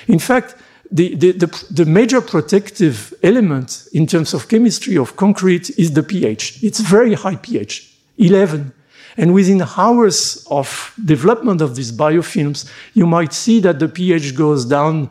In 0.08 0.20
fact, 0.20 0.56
the, 0.91 1.15
the, 1.15 1.32
the, 1.32 1.65
the, 1.72 1.86
major 1.86 2.20
protective 2.22 3.13
element 3.24 3.88
in 3.94 4.06
terms 4.06 4.34
of 4.34 4.50
chemistry 4.50 4.98
of 4.98 5.15
concrete 5.15 5.70
is 5.80 5.94
the 5.94 6.04
pH. 6.04 6.62
It's 6.62 6.82
very 6.82 7.13
high 7.13 7.38
pH, 7.38 7.89
11. 8.17 8.74
And 9.17 9.34
within 9.34 9.63
hours 9.78 10.46
of 10.52 10.94
development 11.04 11.62
of 11.62 11.76
these 11.76 11.91
biofilms, 11.91 12.70
you 12.94 13.08
might 13.08 13.34
see 13.34 13.62
that 13.62 13.80
the 13.80 13.88
pH 13.88 14.36
goes 14.36 14.65
down 14.65 15.10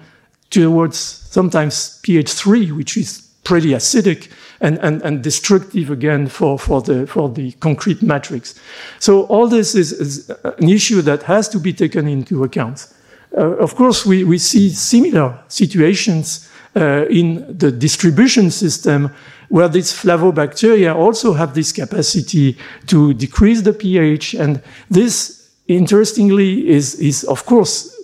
towards 0.50 0.98
sometimes 0.98 2.00
pH 2.02 2.32
3, 2.32 2.72
which 2.72 2.96
is 2.96 3.28
pretty 3.44 3.70
acidic 3.70 4.30
and, 4.60 4.78
and, 4.78 5.00
and 5.02 5.22
destructive 5.22 5.90
again 5.90 6.26
for, 6.26 6.58
for, 6.58 6.82
the, 6.82 7.06
for 7.06 7.28
the 7.28 7.52
concrete 7.52 8.02
matrix. 8.02 8.54
So 8.98 9.22
all 9.24 9.48
this 9.48 9.74
is, 9.74 9.92
is 9.92 10.30
an 10.58 10.68
issue 10.68 11.02
that 11.02 11.22
has 11.24 11.48
to 11.50 11.58
be 11.58 11.72
taken 11.72 12.06
into 12.06 12.44
account. 12.44 12.86
Uh, 13.36 13.56
of 13.56 13.74
course, 13.76 14.04
we, 14.04 14.24
we 14.24 14.38
see 14.38 14.70
similar 14.70 15.38
situations 15.48 16.48
uh, 16.76 17.06
in 17.08 17.44
the 17.56 17.72
distribution 17.72 18.50
system 18.50 19.10
where 19.48 19.68
these 19.68 19.92
flavobacteria 19.92 20.94
also 20.94 21.32
have 21.32 21.54
this 21.54 21.72
capacity 21.72 22.56
to 22.86 23.14
decrease 23.14 23.62
the 23.62 23.72
pH. 23.72 24.34
And 24.34 24.62
this, 24.88 25.50
interestingly, 25.66 26.68
is, 26.68 26.94
is 26.96 27.24
of 27.24 27.44
course 27.46 27.96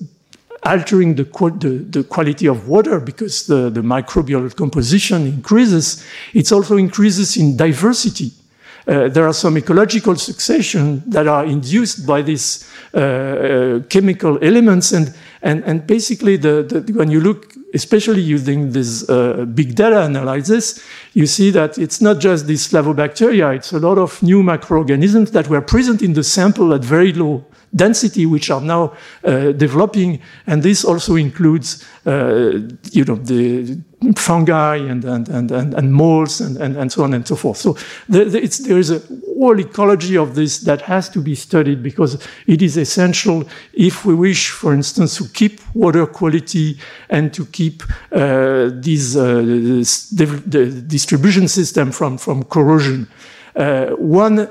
altering 0.62 1.14
the, 1.14 1.24
the, 1.24 1.86
the, 1.90 2.04
quality 2.04 2.46
of 2.46 2.68
water 2.68 3.00
because 3.00 3.46
the, 3.46 3.70
the 3.70 3.80
microbial 3.80 4.54
composition 4.54 5.26
increases. 5.26 6.04
It 6.34 6.50
also 6.52 6.76
increases 6.76 7.36
in 7.36 7.56
diversity. 7.56 8.32
Uh, 8.86 9.08
there 9.08 9.26
are 9.26 9.32
some 9.32 9.56
ecological 9.58 10.14
succession 10.14 11.02
that 11.08 11.26
are 11.26 11.44
induced 11.44 12.06
by 12.06 12.22
these 12.22 12.70
uh, 12.94 12.98
uh, 12.98 13.80
chemical 13.88 14.38
elements, 14.40 14.92
and 14.92 15.12
and 15.42 15.64
and 15.64 15.84
basically, 15.88 16.36
the, 16.36 16.84
when 16.94 17.10
you 17.10 17.20
look, 17.20 17.52
especially 17.74 18.22
using 18.22 18.70
this 18.70 19.08
uh, 19.10 19.44
big 19.54 19.74
data 19.74 20.02
analysis, 20.02 20.80
you 21.14 21.26
see 21.26 21.50
that 21.50 21.78
it's 21.78 22.00
not 22.00 22.20
just 22.20 22.46
these 22.46 22.68
flavobacteria; 22.68 23.56
it's 23.56 23.72
a 23.72 23.80
lot 23.80 23.98
of 23.98 24.22
new 24.22 24.44
microorganisms 24.44 25.32
that 25.32 25.48
were 25.48 25.60
present 25.60 26.00
in 26.00 26.12
the 26.12 26.22
sample 26.22 26.72
at 26.72 26.84
very 26.84 27.12
low 27.12 27.44
density, 27.74 28.26
which 28.26 28.50
are 28.50 28.60
now 28.60 28.92
uh, 29.24 29.52
developing. 29.52 30.20
And 30.46 30.62
this 30.62 30.84
also 30.84 31.16
includes, 31.16 31.84
uh, 32.06 32.60
you 32.92 33.04
know, 33.04 33.16
the 33.16 33.78
fungi 34.14 34.76
and, 34.76 35.04
and, 35.04 35.28
and, 35.28 35.50
and, 35.50 35.74
and 35.74 35.92
molds 35.92 36.40
and, 36.40 36.56
and, 36.58 36.76
and 36.76 36.92
so 36.92 37.02
on 37.02 37.14
and 37.14 37.26
so 37.26 37.34
forth. 37.34 37.56
So 37.56 37.76
there, 38.08 38.24
there 38.26 38.78
is 38.78 38.90
a 38.90 39.02
whole 39.38 39.58
ecology 39.58 40.16
of 40.16 40.34
this 40.34 40.60
that 40.60 40.82
has 40.82 41.08
to 41.10 41.20
be 41.20 41.34
studied 41.34 41.82
because 41.82 42.22
it 42.46 42.62
is 42.62 42.76
essential 42.76 43.44
if 43.72 44.04
we 44.04 44.14
wish, 44.14 44.50
for 44.50 44.74
instance, 44.74 45.16
to 45.16 45.28
keep 45.28 45.60
water 45.74 46.06
quality 46.06 46.78
and 47.08 47.32
to 47.34 47.46
keep 47.46 47.82
uh, 48.12 48.70
these, 48.74 49.16
uh, 49.16 49.36
the, 49.36 50.84
distribution 50.86 51.48
system 51.48 51.90
from, 51.90 52.18
from 52.18 52.44
corrosion. 52.44 53.08
Uh, 53.54 53.86
one 53.96 54.48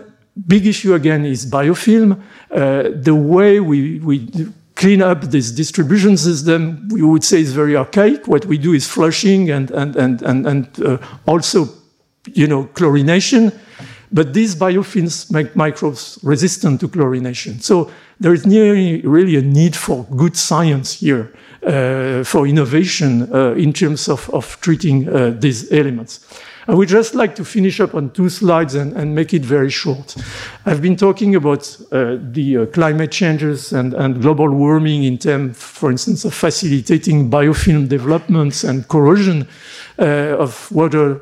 big 0.47 0.67
issue 0.67 0.93
again 0.93 1.25
is 1.25 1.45
biofilm. 1.45 2.21
Uh, 2.51 2.89
the 2.93 3.15
way 3.15 3.59
we, 3.59 3.99
we 3.99 4.27
clean 4.75 5.01
up 5.01 5.21
this 5.21 5.51
distribution 5.51 6.17
system, 6.17 6.87
we 6.89 7.01
would 7.01 7.23
say 7.23 7.39
is 7.39 7.53
very 7.53 7.75
archaic. 7.75 8.27
What 8.27 8.45
we 8.45 8.57
do 8.57 8.73
is 8.73 8.87
flushing 8.87 9.49
and, 9.49 9.71
and, 9.71 9.95
and, 9.95 10.21
and, 10.21 10.45
and 10.45 10.81
uh, 10.83 10.97
also, 11.25 11.69
you 12.33 12.47
know, 12.47 12.65
chlorination. 12.73 13.57
But 14.11 14.33
these 14.33 14.55
biofilms 14.55 15.31
make 15.31 15.55
microbes 15.55 16.19
resistant 16.23 16.79
to 16.81 16.87
chlorination. 16.87 17.61
So 17.61 17.91
there 18.19 18.33
is 18.33 18.45
nearly, 18.45 19.01
really 19.01 19.35
a 19.35 19.41
need 19.41 19.75
for 19.75 20.05
good 20.15 20.37
science 20.37 20.93
here, 20.93 21.33
uh, 21.65 22.23
for 22.23 22.47
innovation 22.47 23.33
uh, 23.33 23.53
in 23.53 23.73
terms 23.73 24.07
of, 24.07 24.29
of 24.29 24.59
treating 24.61 25.09
uh, 25.09 25.31
these 25.37 25.71
elements. 25.71 26.25
I 26.67 26.73
would 26.73 26.89
just 26.89 27.13
like 27.13 27.35
to 27.35 27.45
finish 27.45 27.79
up 27.79 27.93
on 27.93 28.09
two 28.09 28.27
slides 28.27 28.73
and, 28.73 28.93
and 28.93 29.13
make 29.13 29.33
it 29.33 29.43
very 29.43 29.69
short. 29.69 30.15
I've 30.65 30.81
been 30.81 30.95
talking 30.95 31.35
about 31.35 31.77
uh, 31.91 32.17
the 32.19 32.57
uh, 32.57 32.65
climate 32.67 33.11
changes 33.11 33.71
and, 33.71 33.93
and, 33.93 34.19
global 34.21 34.49
warming 34.49 35.03
in 35.03 35.19
terms, 35.19 35.57
for 35.57 35.91
instance, 35.91 36.25
of 36.25 36.33
facilitating 36.33 37.29
biofilm 37.29 37.87
developments 37.87 38.63
and 38.63 38.87
corrosion 38.87 39.47
uh, 39.99 40.37
of 40.39 40.71
water 40.71 41.21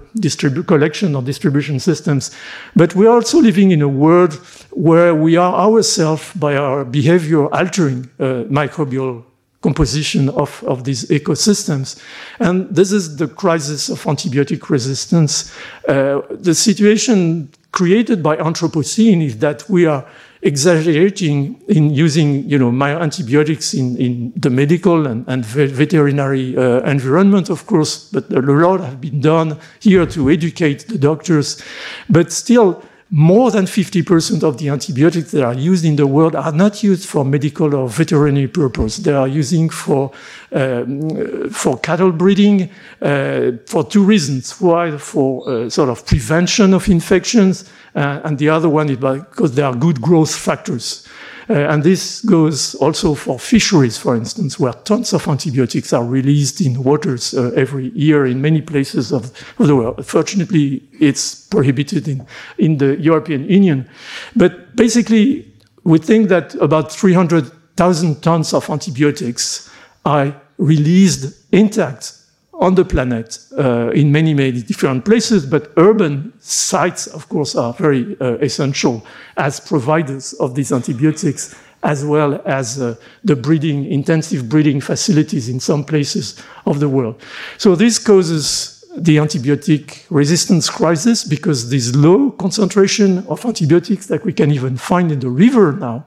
collection 0.65 1.15
or 1.15 1.21
distribution 1.21 1.79
systems. 1.79 2.31
But 2.75 2.95
we 2.95 3.05
are 3.07 3.15
also 3.15 3.41
living 3.41 3.71
in 3.71 3.81
a 3.81 3.87
world 3.87 4.35
where 4.71 5.13
we 5.13 5.35
are 5.35 5.53
ourselves, 5.53 6.31
by 6.35 6.55
our 6.55 6.85
behavior, 6.85 7.53
altering 7.53 8.09
uh, 8.17 8.45
microbial 8.49 9.25
composition 9.63 10.29
of, 10.29 10.63
of 10.65 10.83
these 10.83 11.05
ecosystems. 11.05 11.99
And 12.39 12.69
this 12.69 12.91
is 12.91 13.15
the 13.15 13.27
crisis 13.27 13.89
of 13.89 14.03
antibiotic 14.03 14.69
resistance. 14.69 15.51
Uh, 15.87 16.21
the 16.29 16.53
situation 16.53 17.49
created 17.71 18.21
by 18.21 18.35
Anthropocene 18.37 19.25
is 19.25 19.37
that 19.39 19.67
we 19.69 19.87
are 19.87 20.05
exaggerating 20.43 21.59
in 21.69 21.89
using 21.89 22.47
you 22.49 22.59
know, 22.59 22.71
my 22.71 22.91
antibiotics 23.01 23.73
in, 23.73 23.97
in 23.97 24.33
the 24.35 24.49
medical 24.49 25.07
and, 25.07 25.25
and 25.27 25.45
veterinary 25.45 26.55
uh, 26.57 26.81
environment, 26.81 27.49
of 27.49 27.65
course, 27.65 28.09
but 28.11 28.29
a 28.33 28.41
lot 28.41 28.81
has 28.81 28.95
been 28.95 29.21
done 29.21 29.57
here 29.79 30.05
to 30.05 30.29
educate 30.29 30.85
the 30.87 30.97
doctors. 30.97 31.63
But 32.09 32.31
still, 32.31 32.83
more 33.15 33.51
than 33.51 33.65
50% 33.65 34.41
of 34.41 34.57
the 34.57 34.69
antibiotics 34.69 35.29
that 35.33 35.43
are 35.43 35.53
used 35.53 35.85
in 35.85 35.95
the 35.95 36.07
world 36.07 36.35
are 36.35 36.51
not 36.51 36.81
used 36.81 37.07
for 37.07 37.23
medical 37.23 37.75
or 37.75 37.87
veterinary 37.87 38.47
purpose. 38.47 38.97
They 38.97 39.13
are 39.13 39.27
using 39.27 39.69
for 39.69 40.11
um, 40.51 41.47
for 41.51 41.77
cattle 41.77 42.11
breeding 42.11 42.71
uh, 43.03 43.51
for 43.67 43.83
two 43.83 44.03
reasons. 44.03 44.59
One, 44.59 44.97
for 44.97 45.47
uh, 45.47 45.69
sort 45.69 45.89
of 45.89 46.03
prevention 46.07 46.73
of 46.73 46.89
infections, 46.89 47.69
uh, 47.93 48.21
and 48.23 48.39
the 48.39 48.49
other 48.49 48.67
one 48.67 48.89
is 48.89 48.97
because 48.97 49.53
they 49.53 49.61
are 49.61 49.75
good 49.75 50.01
growth 50.01 50.35
factors. 50.35 51.07
Uh, 51.49 51.53
and 51.53 51.83
this 51.83 52.21
goes 52.21 52.75
also 52.75 53.13
for 53.15 53.37
fisheries, 53.39 53.97
for 53.97 54.15
instance, 54.15 54.59
where 54.59 54.73
tons 54.73 55.13
of 55.13 55.27
antibiotics 55.27 55.93
are 55.93 56.05
released 56.05 56.61
in 56.61 56.83
waters 56.83 57.33
uh, 57.33 57.51
every 57.55 57.89
year 57.89 58.25
in 58.25 58.41
many 58.41 58.61
places 58.61 59.11
of, 59.11 59.25
of, 59.59 59.67
the 59.67 59.75
world. 59.75 60.05
Fortunately, 60.05 60.81
it's 60.99 61.47
prohibited 61.47 62.07
in, 62.07 62.25
in 62.57 62.77
the 62.77 62.95
European 62.99 63.49
Union. 63.49 63.89
But 64.35 64.75
basically, 64.75 65.51
we 65.83 65.99
think 65.99 66.29
that 66.29 66.55
about 66.55 66.91
300,000 66.91 68.21
tons 68.21 68.53
of 68.53 68.69
antibiotics 68.69 69.69
are 70.05 70.33
released 70.57 71.33
intact 71.51 72.22
on 72.63 72.75
the 72.75 72.85
planet 72.85 73.39
uh, 73.59 73.89
in 73.89 74.09
many, 74.09 74.33
many 74.33 74.61
different 74.61 75.03
places, 75.03 75.45
but 75.45 75.73
urban 75.75 76.31
sites, 76.39 77.07
of 77.07 77.27
course, 77.27 77.57
are 77.57 77.73
very 77.73 78.15
uh, 78.21 78.37
essential 78.37 79.05
as 79.35 79.59
providers 79.59 80.31
of 80.39 80.55
these 80.55 80.71
antibiotics, 80.71 81.55
as 81.83 82.05
well 82.05 82.41
as 82.45 82.81
uh, 82.81 82.95
the 83.25 83.35
breeding, 83.35 83.85
intensive 83.91 84.47
breeding 84.47 84.79
facilities 84.79 85.49
in 85.49 85.59
some 85.59 85.83
places 85.83 86.41
of 86.65 86.79
the 86.79 86.87
world. 86.87 87.21
So 87.57 87.75
this 87.75 87.99
causes 87.99 88.72
the 88.95 89.17
antibiotic 89.17 90.05
resistance 90.09 90.69
crisis 90.69 91.23
because 91.23 91.69
this 91.69 91.95
low 91.95 92.31
concentration 92.31 93.25
of 93.27 93.43
antibiotics 93.45 94.05
that 94.07 94.23
we 94.23 94.31
can 94.31 94.51
even 94.51 94.77
find 94.77 95.11
in 95.11 95.19
the 95.19 95.29
river 95.29 95.71
now 95.73 96.05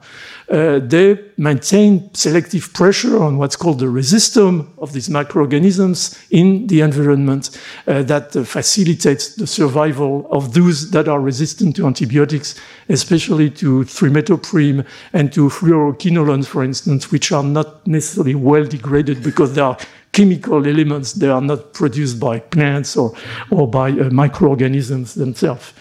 uh, 0.49 0.79
they 0.79 1.19
maintain 1.37 2.09
selective 2.13 2.71
pressure 2.73 3.21
on 3.21 3.37
what's 3.37 3.57
called 3.57 3.79
the 3.79 3.85
resistome 3.85 4.65
of 4.77 4.93
these 4.93 5.09
microorganisms 5.09 6.17
in 6.31 6.65
the 6.67 6.79
environment 6.79 7.49
uh, 7.87 8.01
that 8.03 8.35
uh, 8.35 8.43
facilitates 8.45 9.35
the 9.35 9.45
survival 9.45 10.25
of 10.31 10.53
those 10.53 10.89
that 10.91 11.09
are 11.09 11.19
resistant 11.19 11.75
to 11.75 11.85
antibiotics, 11.85 12.55
especially 12.87 13.49
to 13.49 13.83
trimethoprim 13.83 14.85
and 15.11 15.33
to 15.33 15.49
fluoroquinolones, 15.49 16.47
for 16.47 16.63
instance, 16.63 17.11
which 17.11 17.33
are 17.33 17.43
not 17.43 17.85
necessarily 17.85 18.35
well 18.35 18.63
degraded 18.63 19.21
because 19.21 19.53
they 19.53 19.61
are 19.61 19.77
chemical 20.17 20.65
elements. 20.67 21.13
They 21.13 21.29
are 21.29 21.41
not 21.41 21.73
produced 21.73 22.19
by 22.19 22.39
plants 22.39 22.97
or, 22.97 23.13
or 23.51 23.67
by 23.67 23.91
uh, 23.91 24.09
microorganisms 24.09 25.13
themselves. 25.13 25.73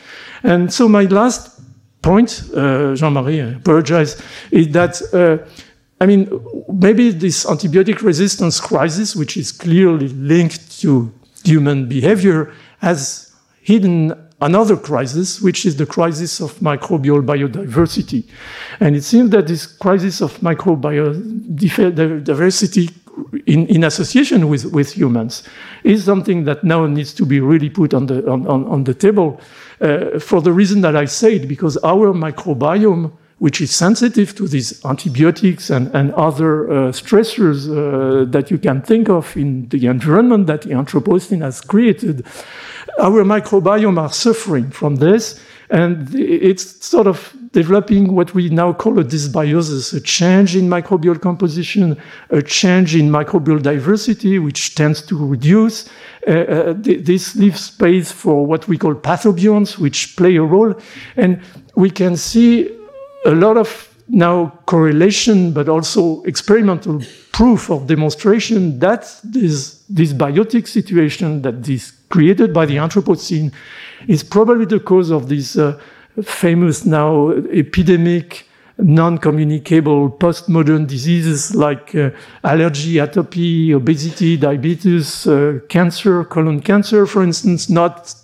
And 0.43 0.73
so 0.73 0.89
my 0.89 1.05
last 1.05 1.61
point, 2.03 2.43
uh, 2.55 2.95
Jean-Marie, 2.95 3.41
I 3.41 3.53
apologize, 3.55 4.21
is 4.51 4.69
that, 4.73 4.93
uh, 5.13 5.39
I 6.03 6.07
mean, 6.07 6.29
maybe 6.69 7.13
this 7.13 7.47
antibiotic 7.47 8.03
resistance 8.03 8.61
crisis, 8.61 9.17
which 9.17 9.37
is 9.37 9.53
clearly 9.53 10.09
linked 10.09 10.81
to 10.83 11.11
human 11.45 11.89
behavior, 11.89 12.53
has 12.81 13.33
hidden 13.63 14.13
another 14.43 14.77
crisis, 14.77 15.41
which 15.41 15.65
is 15.65 15.77
the 15.77 15.87
crisis 15.87 16.41
of 16.41 16.53
microbial 16.61 17.25
biodiversity. 17.25 18.25
And 18.81 18.95
it 18.95 19.05
seems 19.05 19.31
that 19.31 19.47
this 19.47 19.67
crisis 19.67 20.21
of 20.21 20.39
microbial 20.41 21.11
diversity 22.25 22.91
in, 23.47 23.67
in 23.67 23.85
association 23.85 24.49
with, 24.49 24.67
with 24.73 24.93
humans 24.93 25.43
is 25.85 26.05
something 26.05 26.45
that 26.45 26.65
now 26.65 26.87
needs 26.87 27.13
to 27.15 27.25
be 27.25 27.41
really 27.41 27.71
put 27.71 27.95
on 27.95 28.07
the, 28.07 28.29
on, 28.31 28.47
on, 28.47 28.67
on 28.67 28.85
the 28.85 28.95
table 28.95 29.41
uh, 29.81 30.19
for 30.19 30.41
the 30.41 30.53
reason 30.53 30.81
that 30.83 30.97
I 30.97 31.07
said, 31.07 31.49
because 31.49 31.77
our 31.79 32.13
microbiome, 32.13 33.13
which 33.39 33.61
is 33.61 33.75
sensitive 33.75 34.35
to 34.35 34.49
these 34.49 34.85
antibiotics 34.85 35.71
and, 35.71 35.95
and 35.95 36.13
other 36.15 36.71
uh, 36.71 36.93
stressors 36.93 37.69
uh, 37.69 38.25
that 38.31 38.51
you 38.51 38.59
can 38.59 38.81
think 38.83 39.09
of 39.09 39.37
in 39.37 39.69
the 39.69 39.87
environment 39.87 40.47
that 40.47 40.63
the 40.63 40.71
Anthropocene 40.71 41.43
has 41.43 41.61
created, 41.61 42.25
our 42.99 43.25
microbiome 43.25 43.99
are 43.99 44.13
suffering 44.13 44.71
from 44.71 44.97
this. 44.97 45.39
And 45.69 46.15
it's 46.15 46.87
sort 46.87 47.07
of 47.09 47.37
developing 47.57 48.15
what 48.15 48.35
we 48.35 48.51
now 48.51 48.71
call 48.71 48.99
a 48.99 49.05
dysbiosis, 49.05 49.95
a 49.95 50.01
change 50.01 50.55
in 50.55 50.69
microbial 50.69 51.19
composition, 51.19 51.97
a 52.29 52.43
change 52.43 52.95
in 52.95 53.09
microbial 53.09 53.61
diversity, 53.63 54.39
which 54.39 54.75
tends 54.75 55.01
to 55.01 55.15
reduce. 55.17 55.89
Uh, 56.29 56.31
uh, 56.31 56.75
this 56.77 57.35
leaves 57.35 57.63
space 57.65 58.13
for 58.13 58.45
what 58.45 58.69
we 58.69 58.77
call 58.77 58.95
pathobionts, 58.95 59.79
which 59.79 60.17
play 60.19 60.37
a 60.37 60.43
role. 60.43 60.75
And 61.17 61.41
we 61.77 61.89
can 61.89 62.19
see 62.19 62.69
a 63.25 63.35
lot 63.45 63.57
of 63.57 63.69
now 64.09 64.37
correlation, 64.67 65.55
but 65.55 65.67
also 65.67 66.23
experimental 66.25 67.01
proof 67.33 67.71
or 67.71 67.81
demonstration 67.87 68.79
that 68.81 69.03
this, 69.25 69.83
this 69.89 70.13
biotic 70.13 70.69
situation 70.69 71.41
that 71.41 71.67
is 71.67 71.93
created 72.11 72.53
by 72.53 72.67
the 72.67 72.77
Anthropocene 72.77 73.51
is 74.07 74.23
probably 74.23 74.67
the 74.67 74.79
cause 74.79 75.11
of 75.11 75.31
this 75.31 75.57
uh, 75.57 75.81
famous 76.23 76.85
now 76.85 77.31
epidemic 77.31 78.47
non-communicable 78.79 80.11
postmodern 80.11 80.87
diseases 80.87 81.55
like 81.55 81.95
uh, 81.95 82.11
allergy, 82.45 82.95
atopy, 82.95 83.73
obesity, 83.73 84.37
diabetes, 84.37 85.27
uh, 85.27 85.59
cancer, 85.69 86.25
colon 86.25 86.61
cancer, 86.61 87.07
for 87.07 87.23
instance, 87.23 87.71
not 87.71 88.15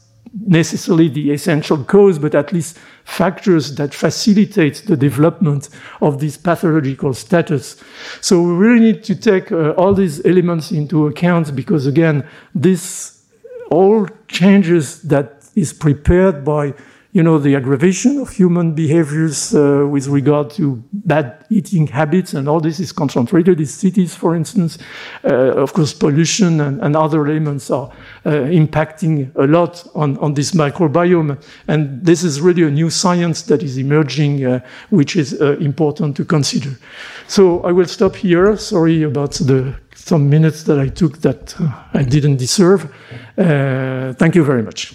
necessarily 0.47 1.09
the 1.09 1.33
essential 1.33 1.83
cause, 1.85 2.19
but 2.19 2.35
at 2.35 2.53
least 2.53 2.79
factors 3.05 3.75
that 3.77 3.95
facilitate 3.95 4.83
the 4.87 4.97
development 4.97 5.69
of 6.01 6.21
this 6.21 6.37
pathological 6.37 7.13
status. 7.13 7.83
So 8.21 8.43
we 8.43 8.53
really 8.53 8.81
need 8.81 9.05
to 9.05 9.15
take 9.15 9.53
uh, 9.53 9.71
all 9.71 9.95
these 9.95 10.25
elements 10.25 10.71
into 10.71 11.07
account 11.07 11.55
because 11.55 11.87
again, 11.87 12.27
this 12.55 13.23
all 13.71 14.07
changes 14.29 15.03
that 15.03 15.45
is 15.55 15.73
prepared 15.73 16.45
by 16.45 16.75
you 17.15 17.23
know, 17.23 17.39
the 17.39 17.55
aggravation 17.55 18.19
of 18.19 18.31
human 18.31 18.73
behaviors 18.73 19.55
uh, 19.55 19.87
with 19.87 20.09
regard 20.09 20.49
to 20.49 20.83
bad 20.93 21.45
eating 21.51 21.87
habits, 21.87 22.33
and 22.33 22.49
all 22.49 22.59
this 22.59 22.81
is 22.81 22.91
concentrated 22.91 23.61
in 23.61 23.67
cities, 23.67 24.15
for 24.15 24.35
instance. 24.35 24.79
Uh, 25.23 25.53
of 25.63 25.75
course, 25.75 25.93
pollution 25.93 26.61
and, 26.63 26.81
and 26.81 26.97
other 26.97 27.27
elements 27.27 27.71
are 27.71 27.91
uh, 28.25 28.31
impacting 28.31 29.31
a 29.37 29.47
lot 29.47 29.87
on, 29.95 30.17
on 30.19 30.33
this 30.33 30.53
microbiome. 30.53 31.39
And 31.69 32.03
this 32.03 32.25
is 32.25 32.41
really 32.41 32.63
a 32.63 32.71
new 32.71 32.89
science 32.89 33.43
that 33.43 33.63
is 33.63 33.77
emerging, 33.77 34.47
uh, 34.47 34.61
which 34.89 35.15
is 35.15 35.39
uh, 35.39 35.59
important 35.59 36.17
to 36.17 36.25
consider. 36.25 36.79
So 37.29 37.61
I 37.63 37.73
will 37.73 37.89
stop 37.89 38.17
here. 38.17 38.57
Sorry 38.57 39.03
about 39.03 39.33
the 39.33 39.75
some 39.95 40.31
minutes 40.31 40.65
that 40.65 40.81
I 40.81 40.89
took 40.89 41.19
that 41.21 41.55
uh, 41.61 41.71
I 41.93 42.03
didn't 42.05 42.37
deserve. 42.37 42.91
Thank 43.37 44.35
you 44.35 44.45
very 44.45 44.63
much. 44.63 44.95